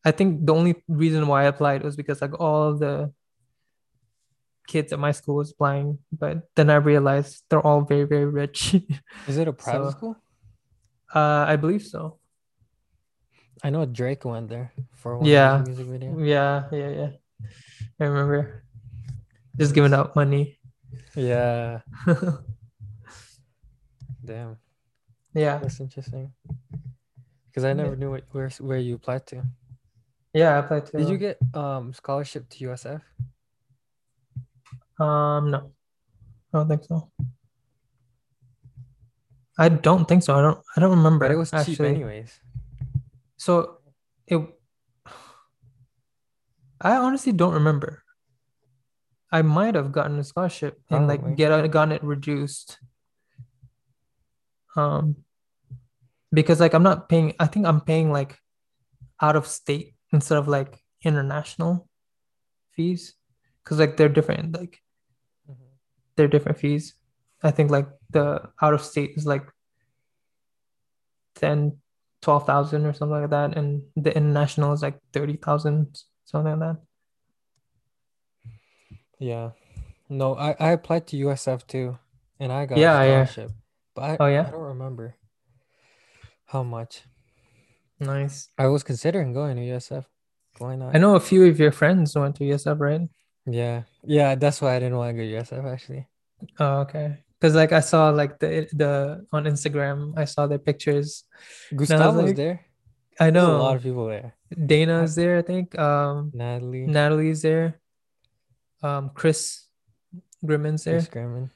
[0.05, 3.13] I think the only reason why I applied was because like all the
[4.67, 8.75] kids at my school was applying, but then I realized they're all very, very rich.
[9.29, 10.17] Is it a private So- school?
[11.15, 12.19] uh, I believe so.
[13.63, 15.63] I know Drake went there for one Yeah.
[15.65, 16.19] music video.
[16.19, 17.11] Yeah, yeah, yeah.
[18.01, 18.65] I remember
[19.59, 20.59] just giving out money.
[21.15, 21.81] Yeah.
[24.25, 24.57] Damn.
[25.35, 26.33] yeah, That's interesting.
[27.49, 29.43] Because I never knew what, where where you applied to.
[30.33, 30.55] yeah.
[30.55, 30.97] I applied to.
[30.99, 33.03] Did you get um scholarship to USF?
[34.99, 35.73] Um, no,
[36.55, 37.11] I don't think so.
[39.59, 40.35] I don't think so.
[40.35, 40.59] I don't.
[40.77, 41.27] I don't remember.
[41.29, 41.89] But it was cheap actually.
[41.91, 42.41] anyways.
[43.37, 43.79] So
[44.27, 44.41] it.
[46.81, 48.02] I honestly don't remember.
[49.33, 52.79] I might have gotten a scholarship and like get gotten it reduced.
[54.77, 55.17] Um,
[56.33, 57.35] because like I'm not paying.
[57.41, 58.39] I think I'm paying like
[59.21, 61.89] out of state instead of like international
[62.73, 63.15] fees,
[63.65, 64.55] because like they're different.
[64.55, 64.81] Like
[66.17, 66.95] they're different fees.
[67.43, 69.45] I think like the out of state is like
[71.37, 71.79] 10,
[72.21, 73.57] 12,000 or something like that.
[73.57, 76.83] And the international is like 30,000, something like that.
[79.23, 79.51] Yeah.
[80.09, 81.97] No, I, I applied to USF too,
[82.41, 83.47] and I got Yeah, a yeah.
[83.95, 84.47] But I, Oh, yeah?
[84.47, 85.17] I don't remember
[86.47, 87.03] how much.
[88.01, 88.51] Nice.
[88.59, 90.05] I was considering going to USF.
[90.59, 90.95] Why not?
[90.95, 93.09] I know a few of your friends went to USF, right?
[93.47, 93.83] Yeah.
[94.05, 96.07] Yeah, that's why I didn't want to go to USF actually.
[96.59, 97.19] Oh, okay.
[97.41, 101.25] Because like I saw like the the on Instagram, I saw their pictures.
[101.75, 102.67] Gustavo's like, there.
[103.19, 104.35] I There's a lot of people there.
[104.51, 105.79] Dana's there, I think.
[105.79, 107.82] Um, Natalie, Natalie's there.
[108.83, 109.67] Um, Chris
[110.45, 110.95] Grimmon's there.
[111.01, 111.51] Chris Grimman.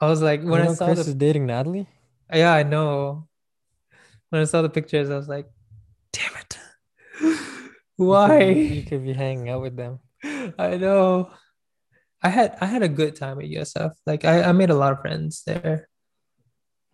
[0.00, 1.86] I was like, when you I saw Chris the is dating Natalie?
[2.32, 3.28] Yeah, I know.
[4.30, 5.46] When I saw the pictures, I was like,
[6.12, 6.58] damn it.
[7.20, 8.52] You could Why?
[8.54, 10.00] be- You could be hanging out with them.
[10.58, 11.30] I know.
[12.22, 13.92] I had I had a good time at USF.
[14.06, 15.88] Like I, I made a lot of friends there.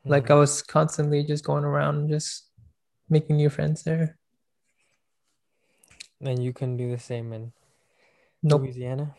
[0.05, 0.31] Like Mhm.
[0.31, 2.49] I was constantly just going around and just
[3.09, 4.19] making new friends there.
[6.21, 7.53] And you can do the same in
[8.43, 8.63] Nope.
[8.63, 9.15] Louisiana.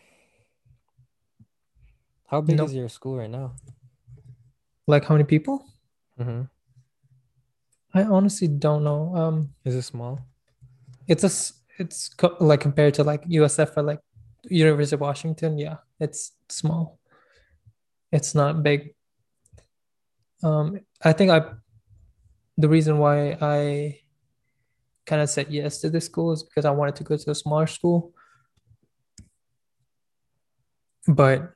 [2.30, 3.56] How big is your school right now?
[4.86, 5.66] Like how many people?
[6.16, 6.42] hmm
[7.92, 9.16] I honestly don't know.
[9.16, 10.20] Um, Is it small?
[11.08, 11.30] it's a
[11.82, 13.98] it's co- like compared to like USF or like
[14.48, 15.58] University of Washington.
[15.58, 17.00] Yeah, it's small.
[18.12, 18.94] It's not big.
[20.44, 21.42] Um, I think I
[22.56, 23.98] the reason why I
[25.06, 27.34] kind of said yes to this school is because I wanted to go to a
[27.34, 28.12] smaller school.
[31.08, 31.54] But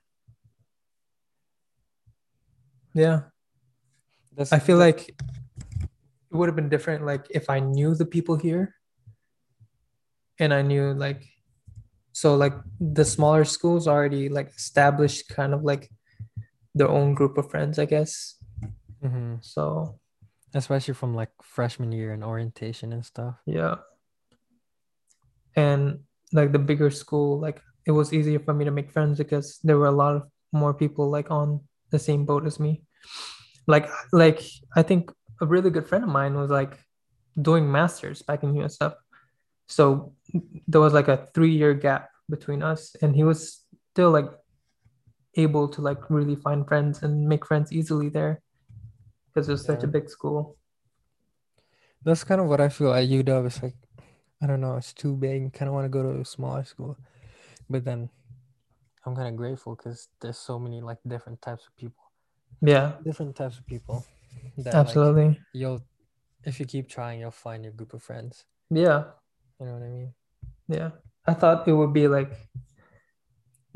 [2.94, 3.20] yeah,
[4.36, 8.36] That's I feel like it would have been different like if I knew the people
[8.36, 8.74] here
[10.38, 11.22] and I knew like
[12.12, 15.90] so like the smaller schools already like established kind of like
[16.74, 18.36] their own group of friends, I guess.
[19.02, 19.44] Mhm.
[19.44, 19.98] So
[20.54, 23.34] especially from like freshman year and orientation and stuff.
[23.46, 23.76] yeah.
[25.56, 26.00] And
[26.32, 29.78] like the bigger school, like it was easier for me to make friends because there
[29.78, 31.60] were a lot of more people like on
[31.94, 32.82] the same boat as me.
[33.66, 34.42] Like like
[34.74, 36.74] I think a really good friend of mine was like
[37.40, 38.94] doing masters back in USF.
[39.66, 40.12] So
[40.68, 44.30] there was like a three year gap between us and he was still like
[45.36, 48.42] able to like really find friends and make friends easily there
[49.26, 50.56] because it was such a big school.
[52.04, 53.46] That's kind of what I feel at UW.
[53.46, 53.78] It's like,
[54.42, 55.52] I don't know, it's too big.
[55.54, 56.98] Kind of want to go to a smaller school.
[57.70, 58.10] But then
[59.06, 62.02] I'm kind of grateful because there's so many like different types of people.
[62.62, 64.06] Yeah, Different types of people
[64.58, 65.38] that like absolutely.
[65.52, 65.82] you'll,
[66.44, 68.44] if you keep trying, you'll find your group of friends.
[68.70, 69.04] Yeah.
[69.60, 70.14] You know what I mean?
[70.68, 70.90] Yeah.
[71.26, 72.32] I thought it would be like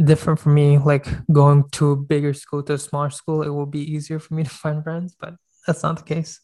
[0.02, 3.66] different for me, like going to a bigger school to a smaller school, it will
[3.66, 5.34] be easier for me to find friends, but
[5.66, 6.40] that's not the case.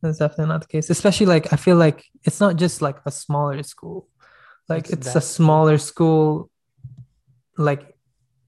[0.00, 0.90] That's definitely not the case.
[0.90, 4.08] Especially like I feel like it's not just like a smaller school.
[4.68, 6.50] Like It's it's, a smaller school
[7.56, 7.96] like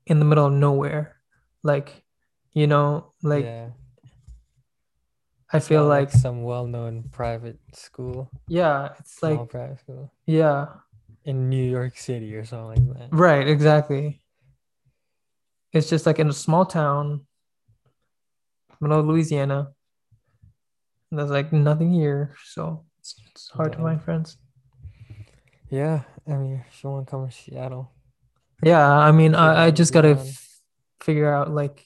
[0.07, 1.17] in the middle of nowhere.
[1.63, 2.05] Like,
[2.53, 3.69] you know, like yeah.
[5.53, 10.67] I feel not like some well-known private school, yeah, it's small like private school yeah,
[11.25, 13.09] in New York City or something like that.
[13.17, 14.23] Right, exactly.
[15.73, 17.27] It's just like in a small town,
[18.81, 19.73] middle of Louisiana.
[21.11, 24.39] There's like nothing here, so it's, it's hard to find friends.
[25.71, 27.93] Yeah, I mean, if you want to come to Seattle,
[28.63, 30.61] Yeah, I mean, I, I just gotta f-
[31.01, 31.85] figure out like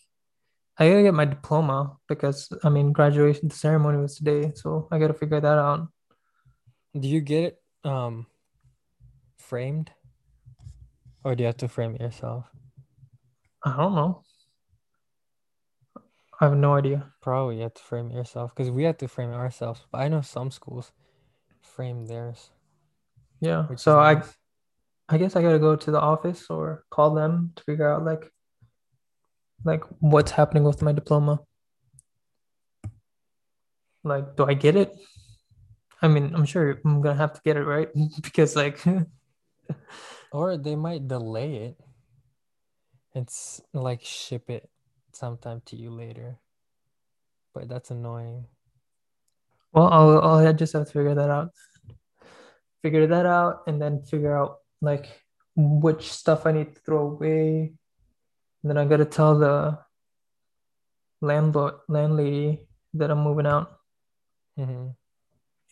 [0.78, 4.98] I gotta get my diploma because I mean graduation the ceremony was today, so I
[4.98, 5.88] gotta figure that out.
[6.98, 8.26] do you get it um
[9.38, 9.90] framed,
[11.24, 12.46] or do you have to frame it yourself?
[13.64, 14.22] I don't know.
[16.40, 17.12] I have no idea.
[17.20, 19.84] Probably you have to frame it yourself because we have to frame it ourselves.
[19.92, 20.92] But I know some schools
[21.60, 22.50] frame theirs,
[23.40, 24.36] Yeah, so is I nice.
[25.10, 28.30] I guess I gotta go to the office or call them to figure out like
[29.64, 31.40] like what's happening with my diploma.
[34.04, 34.94] Like, do I get it?
[36.00, 37.88] I mean, I'm sure I'm gonna have to get it, right?
[38.22, 38.78] Because like
[40.32, 41.76] or they might delay it.
[43.12, 44.70] It's like ship it
[45.12, 46.38] sometime to you later.
[47.52, 48.46] But that's annoying.
[49.72, 51.50] Well, I'll, I'll just have to figure that out.
[52.82, 55.08] Figure that out and then figure out like
[55.56, 57.72] which stuff I need to throw away.
[58.62, 59.78] And then I gotta tell the
[61.20, 63.72] landlord landlady that I'm moving out.
[64.56, 64.96] hmm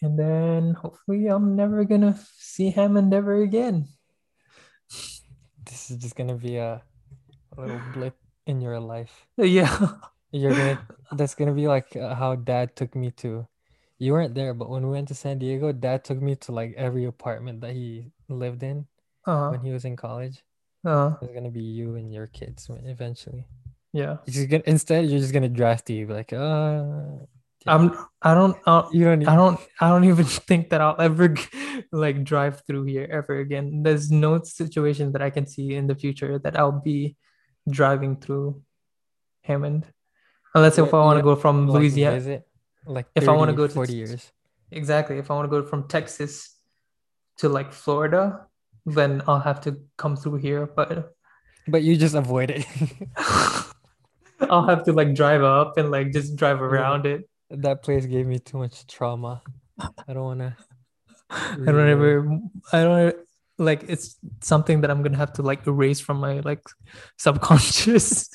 [0.03, 3.89] And then hopefully I'm never gonna see Hammond ever again.
[5.65, 6.83] This is just gonna be a,
[7.57, 9.27] a little blip in your life.
[9.37, 9.69] Yeah.
[10.33, 10.81] You're gonna
[11.13, 13.47] that's gonna be like uh, how dad took me to.
[13.99, 16.75] You weren't there, but when we went to San Diego, dad took me to like
[16.77, 18.87] every apartment that he lived in
[19.27, 20.43] Uh, when he was in college.
[20.87, 23.47] uh, It's gonna be you and your kids eventually.
[23.93, 24.17] yeah.
[24.27, 26.85] You're gonna instead you're just gonna drive to you like, uh
[27.67, 27.93] I'm
[28.23, 31.35] I don't I, you don't I don't I don't even think that I'll ever
[31.93, 33.83] like drive through here ever again.
[33.83, 37.17] There's no situation that I can see in the future that I'll be
[37.69, 38.63] driving through
[39.43, 39.85] Hammond.
[40.55, 42.43] Unless if Yeah, I want to yeah, go from like Louisiana.
[42.87, 44.33] like If I wanna go to 40 years.
[44.71, 45.19] Exactly.
[45.19, 46.57] If I want to go from Texas
[47.39, 48.47] to like Florida,
[48.87, 50.67] then I'll have to come through here.
[50.67, 51.13] But
[51.67, 52.67] But you just avoid it.
[54.41, 57.29] I'll have to like drive up and like just drive around it.
[57.51, 59.43] that place gave me too much trauma.
[60.07, 60.57] I don't wanna
[61.31, 62.39] I don't ever
[62.73, 63.17] I don't
[63.59, 66.63] like it's something that I'm gonna have to like erase from my like
[67.19, 68.31] subconscious.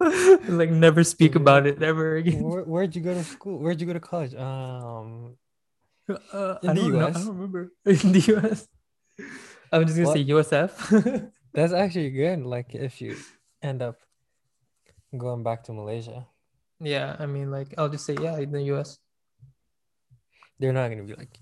[0.48, 2.42] like never speak about it ever again.
[2.42, 3.58] Where, where'd you go to school?
[3.58, 4.34] Where'd you go to college?
[4.34, 5.36] Um,
[6.08, 7.06] Uh, In I the don't know.
[7.06, 7.62] I don't remember.
[7.86, 8.66] In the US.
[9.72, 11.30] I'm just gonna say USF.
[11.54, 12.44] that's actually good.
[12.44, 13.16] Like if you
[13.62, 14.00] end up
[15.16, 16.26] going back to Malaysia,
[16.80, 18.98] yeah, I mean like I'll just say yeah in the US.
[20.58, 21.38] they're not gonna be like,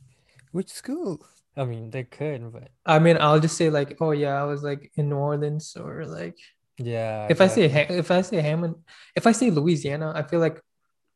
[0.52, 1.24] which school?
[1.56, 4.62] I mean, they could, but I mean I'll just say like oh yeah I was
[4.62, 6.38] like in New Orleans or like
[6.78, 7.26] yeah.
[7.28, 8.76] if I say if I say Hammond
[9.16, 10.62] if I say Louisiana I feel like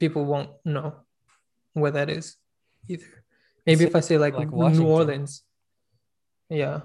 [0.00, 0.96] people won't know
[1.74, 2.36] where that is
[2.88, 3.06] either.
[3.66, 5.42] Maybe Say, if I say like, like New Orleans,
[6.48, 6.80] yeah.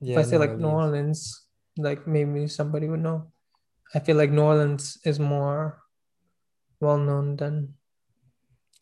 [0.00, 0.86] If I say like New Orleans.
[0.92, 1.46] Orleans,
[1.78, 3.32] like maybe somebody would know.
[3.94, 5.80] I feel like New Orleans is more
[6.80, 7.74] well known than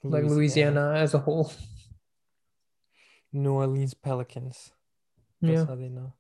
[0.03, 1.53] like Louisiana as a whole.
[3.33, 4.73] New Orleans Pelicans.
[5.41, 5.65] That's Yeah.
[5.67, 6.13] how they know.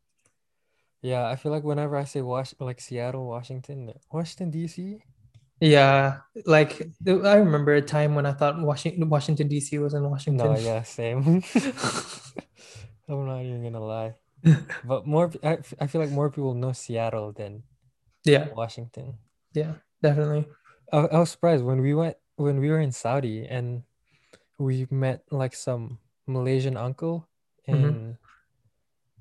[1.02, 4.98] Yeah, I feel like whenever I say Wash, like Seattle, Washington, Washington D.C.
[5.60, 6.18] Yeah.
[6.44, 10.52] Like I remember a time when I thought Washington Washington DC was in Washington.
[10.52, 11.42] No, yeah, same.
[13.08, 14.14] I'm not even gonna lie,
[14.84, 17.62] but more, I, I, feel like more people know Seattle than
[18.24, 19.18] Yeah, Washington.
[19.54, 20.46] yeah, definitely.
[20.92, 23.82] I, I was surprised when we went when we were in Saudi and
[24.58, 27.28] we met like some Malaysian uncle
[27.68, 27.74] Mhm.
[27.74, 28.16] and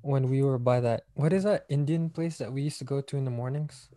[0.01, 3.01] when we were by that what is that Indian place that we used to go
[3.01, 3.89] to in the mornings?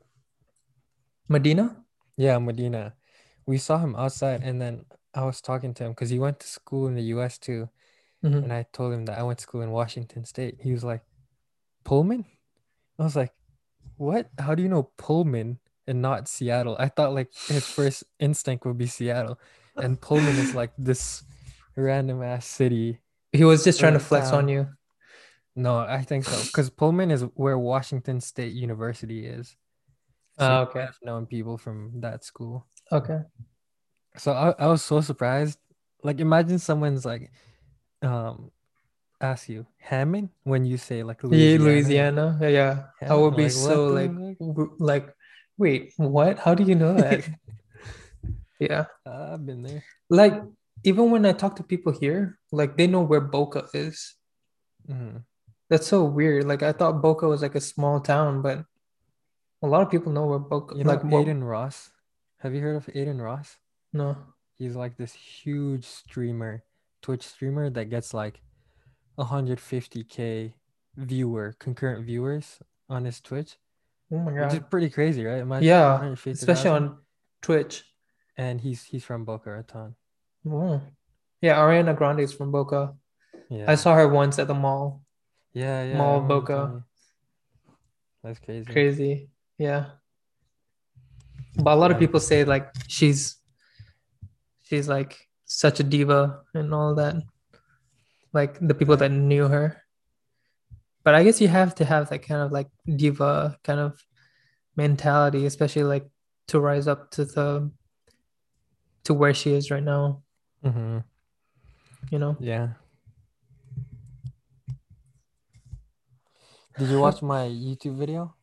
[1.29, 1.85] Medina?
[2.17, 2.95] Yeah, Medina.
[3.47, 6.47] We saw him outside and then I was talking to him because he went to
[6.47, 7.69] school in the US too.
[8.25, 8.45] Mhm.
[8.45, 10.57] And I told him that I went to school in Washington State.
[10.61, 11.03] He was like,
[11.85, 12.25] Pullman?
[12.99, 13.33] I was like,
[13.97, 14.31] what?
[14.39, 16.77] How do you know Pullman and not Seattle?
[16.79, 19.39] I thought like his first instinct would be Seattle.
[19.77, 21.23] And Pullman is like this
[21.77, 23.01] random ass city.
[23.33, 24.69] He was just trying to flex on you.
[25.55, 26.45] No, I think so.
[26.47, 29.57] Because Pullman is where Washington State University is.
[30.39, 30.81] So you okay.
[30.81, 32.67] have known people from that school.
[32.93, 33.21] Okay.
[34.17, 35.59] So I, I was so surprised.
[36.03, 37.33] Like imagine someone's like
[38.03, 38.51] um
[39.21, 41.65] ask you Hammond when you say like Yeah, Louisiana.
[41.65, 42.39] Louisiana.
[42.41, 42.49] Yeah,
[43.03, 43.13] yeah.
[43.13, 45.15] I would be like, so like w- like
[45.59, 46.39] wait, what?
[46.39, 47.27] How do you know that?
[48.61, 48.87] Yeah.
[49.07, 49.85] I've been there.
[50.11, 50.35] Like
[50.83, 54.17] even when I talk to people here, like they know where Boca is.
[54.89, 55.23] Mhm.
[55.71, 56.45] That's so weird.
[56.45, 58.65] Like I thought Boca was like a small town, but
[59.63, 61.91] a lot of people know where Boca You know like Adin Ross?
[62.39, 63.57] Have you heard of Adin Ross?
[63.93, 64.17] no.
[64.59, 66.65] He's like this huge streamer,
[67.03, 68.41] Twitch streamer that gets like
[69.19, 70.53] 150k
[70.97, 73.57] viewer, concurrent viewers on his Twitch,
[74.11, 75.39] Oh my which is pretty crazy, right?
[75.41, 76.99] Imagine Yeah, especially on
[77.43, 77.85] Twitch.
[78.37, 79.95] and he's he's from Boca Raton.
[80.49, 80.81] Oh.
[81.41, 82.95] Yeah, Ariana Grande is from Boca.
[83.51, 83.67] Yeah.
[83.71, 85.03] I saw her once at the mall.
[85.53, 85.97] yeah, yeah.
[85.99, 86.85] Mall Boca.
[88.25, 88.65] That's crazy.
[88.73, 89.31] Crazy.
[89.59, 89.87] Yeah.
[91.57, 93.37] But a lot of people say like she's
[94.63, 97.17] she's like such a diva and all that.
[98.33, 99.83] Like the people that knew her.
[101.03, 103.99] But I guess you have to have that kind of like diva kind of
[104.77, 106.07] mentality, especially like
[106.49, 107.73] to rise up to the
[109.05, 110.23] to where she is right now,
[110.63, 110.99] hmm
[112.11, 112.37] you know?
[112.39, 112.77] Yeah.
[116.79, 118.35] Did you watch my YouTube video?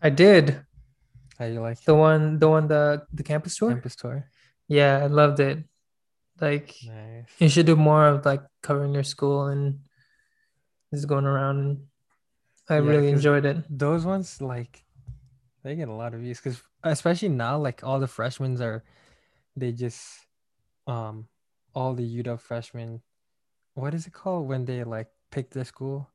[0.00, 0.64] I did.
[1.38, 3.70] How you like The one, the one, the the campus tour.
[3.70, 4.30] campus tour?
[4.68, 5.64] Yeah, I loved it.
[6.40, 7.30] Like Nice.
[7.38, 9.80] you should do more of like covering your school and
[10.92, 11.86] just going around.
[12.68, 13.58] I Yeah, really enjoyed it.
[13.68, 14.84] Those ones like
[15.62, 18.84] they get a lot of views because especially now, like all the freshmen are,
[19.56, 20.02] they just,
[20.86, 21.28] um,
[21.74, 23.00] all the UW freshmen,
[23.74, 26.10] what is it called when they like pick their school?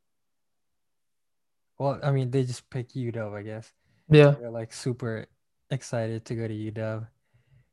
[1.77, 3.71] Well, I mean, they just pick UW, I guess.
[4.09, 5.27] Yeah, They're like super
[5.71, 7.07] excited to go to UW.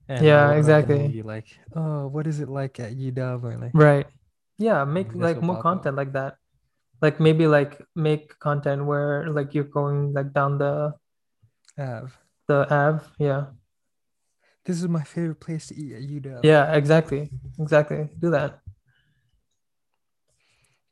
[0.09, 1.23] And Yeah, a lot of them exactly.
[1.23, 3.43] like, oh, what is it like at UW?
[3.43, 4.07] Or like, right.
[4.59, 5.83] Yeah, make like more pop up.
[5.85, 6.37] content like that.
[7.03, 10.95] Like maybe like make content where like you're going like down the
[11.79, 12.17] Av,
[12.49, 13.05] the Ave.
[13.19, 13.47] Yeah.
[14.65, 16.41] this is my favorite place to eat at UW.
[16.43, 17.31] Yeah, exactly.
[17.59, 18.09] Exactly.
[18.19, 18.61] Do that.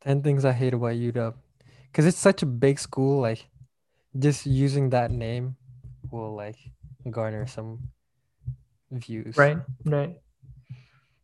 [0.03, 1.35] 10 things I hate about UW.
[1.91, 3.49] Because it's such a big school, like,
[4.19, 5.57] just using that name
[6.11, 6.57] will, like,
[7.11, 7.79] garner some
[8.91, 9.37] views.
[9.37, 9.59] Right.
[9.85, 10.17] Right.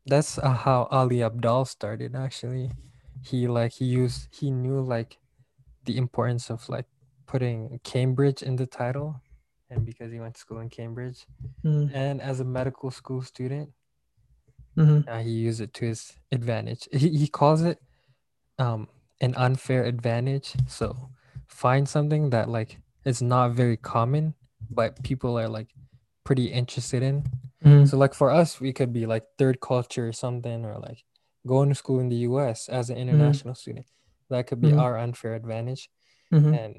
[0.06, 2.70] That's uh, how Ali Abdaal started, actually.
[3.22, 5.18] He, like, he used, he knew, like,
[5.84, 6.86] the importance of, like,
[7.26, 9.20] putting Cambridge in the title.
[9.68, 11.26] And because he went to school in Cambridge.
[11.64, 13.70] Mm, And as a medical school student,
[14.76, 15.06] mhm.
[15.06, 16.88] uh, he used it to his advantage.
[16.92, 17.78] He, he calls it
[18.58, 18.88] um
[19.20, 20.54] an unfair advantage.
[20.66, 20.96] So
[21.46, 24.34] find something that like is not very common,
[24.70, 25.68] but people are like
[26.30, 27.26] pretty interested in.
[27.66, 27.88] Mhm.
[27.90, 31.02] So like for us, we could be like third culture or something, or like
[31.44, 32.68] going to school in the U.S.
[32.68, 33.86] as an international student.
[34.30, 34.78] That could be Mhm.
[34.78, 35.90] our unfair advantage,
[36.30, 36.52] Mhm.
[36.54, 36.74] and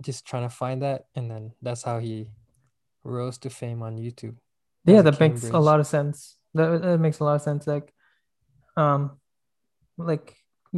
[0.00, 2.30] just trying to find that, and then that's how he
[3.02, 4.36] rose to fame on YouTube.
[4.86, 6.38] Yeah, that makes a lot of sense.
[6.54, 7.66] That, that makes a lot of sense.
[7.66, 7.92] Like,
[8.76, 9.18] um,
[9.98, 10.36] like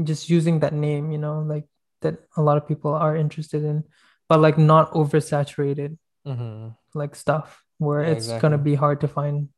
[0.08, 1.68] just using that name, you know, like
[2.00, 3.84] that a lot of people are interested in,
[4.26, 9.48] but like not oversaturated hmm like stuff where Yeah, it's gonna be hard to find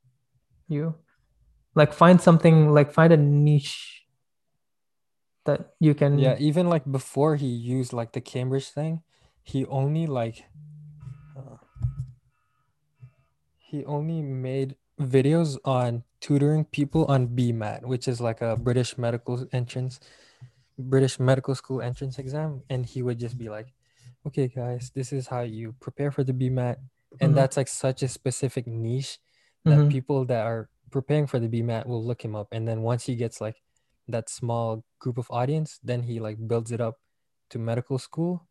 [0.70, 0.94] you.
[1.74, 4.06] Like find something like find a niche
[5.44, 9.02] that you can Yeah, even like before he used like the Cambridge thing,
[9.42, 10.46] he only like
[11.36, 11.58] uh,
[13.58, 19.46] he only made videos on tutoring people on BMAT, which is like a British medical
[19.52, 19.98] entrance,
[20.78, 23.72] British medical school entrance exam, and he would just be like,
[24.26, 26.78] "Okay, guys, this is how you prepare for the BMAT,"
[27.20, 27.36] and Mhm.
[27.36, 29.18] that's like such a specific niche
[29.64, 29.90] that Mhm.
[29.90, 33.16] people that are preparing for the BMAT will look him up, and then once he
[33.16, 33.62] gets like
[34.08, 37.00] that small group of audience, then he like builds it up
[37.50, 38.46] to medical school,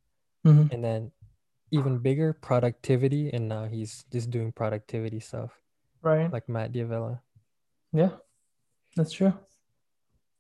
[0.46, 0.72] Mhm.
[0.72, 1.12] and then
[1.72, 5.52] even bigger productivity, and now he's just doing productivity stuff
[6.02, 6.32] right.
[6.32, 7.22] like Matt D'Avella.
[7.94, 8.18] Yeah,
[8.96, 9.34] that's true.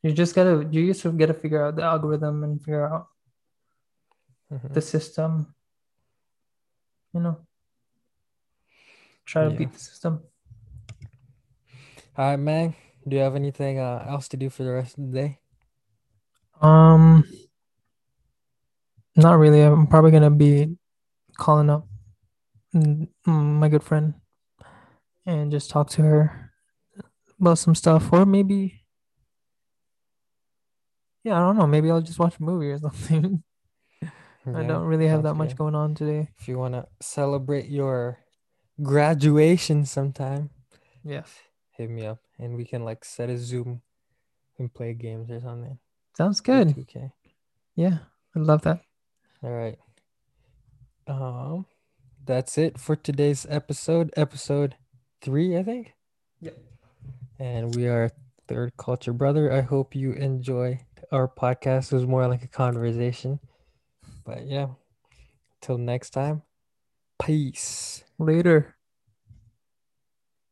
[0.03, 3.07] You just gotta you just gotta figure out the algorithm and figure out
[4.51, 4.73] Mhm.
[4.73, 5.53] the system.
[7.13, 7.45] You know,
[9.25, 9.57] try to Yeah.
[9.57, 10.21] beat the system.
[12.17, 12.75] All right, man.
[13.07, 15.39] Do you have anything uh, else to do for the rest of the day?
[16.61, 17.23] Um,
[19.15, 19.61] not really.
[19.61, 20.77] I'm probably gonna be
[21.37, 21.87] calling up
[23.25, 24.13] my good friend
[25.25, 26.51] and just talk to her
[27.39, 28.85] about some stuff, or maybe,
[31.23, 31.65] yeah, I don't know.
[31.67, 33.43] Maybe I'll just watch a movie or something.
[34.45, 35.57] I don't really have that much good.
[35.57, 36.29] going on today.
[36.39, 38.19] If you want to celebrate your
[38.83, 40.49] graduation sometime,
[41.03, 41.23] Yeah,
[41.77, 43.81] hit me up and we can like set a Zoom
[44.57, 45.77] and play games or something.
[46.17, 46.69] sounds good.
[46.75, 47.11] 2K.
[47.75, 47.97] Yeah,
[48.35, 48.81] I love that.
[49.43, 49.77] All right.
[51.07, 51.65] Um,
[52.25, 54.75] that's it for today's episode, episode
[55.21, 55.93] three, I think.
[56.41, 56.57] Yep.
[57.39, 58.11] And we are
[58.47, 59.51] Third Culture Brother.
[59.51, 60.81] I hope you enjoy
[61.11, 61.91] our podcast.
[61.91, 63.39] It was more like a conversation.
[64.23, 64.67] But yeah,
[65.61, 66.43] till next time,
[67.21, 68.03] peace.
[68.19, 68.75] Later.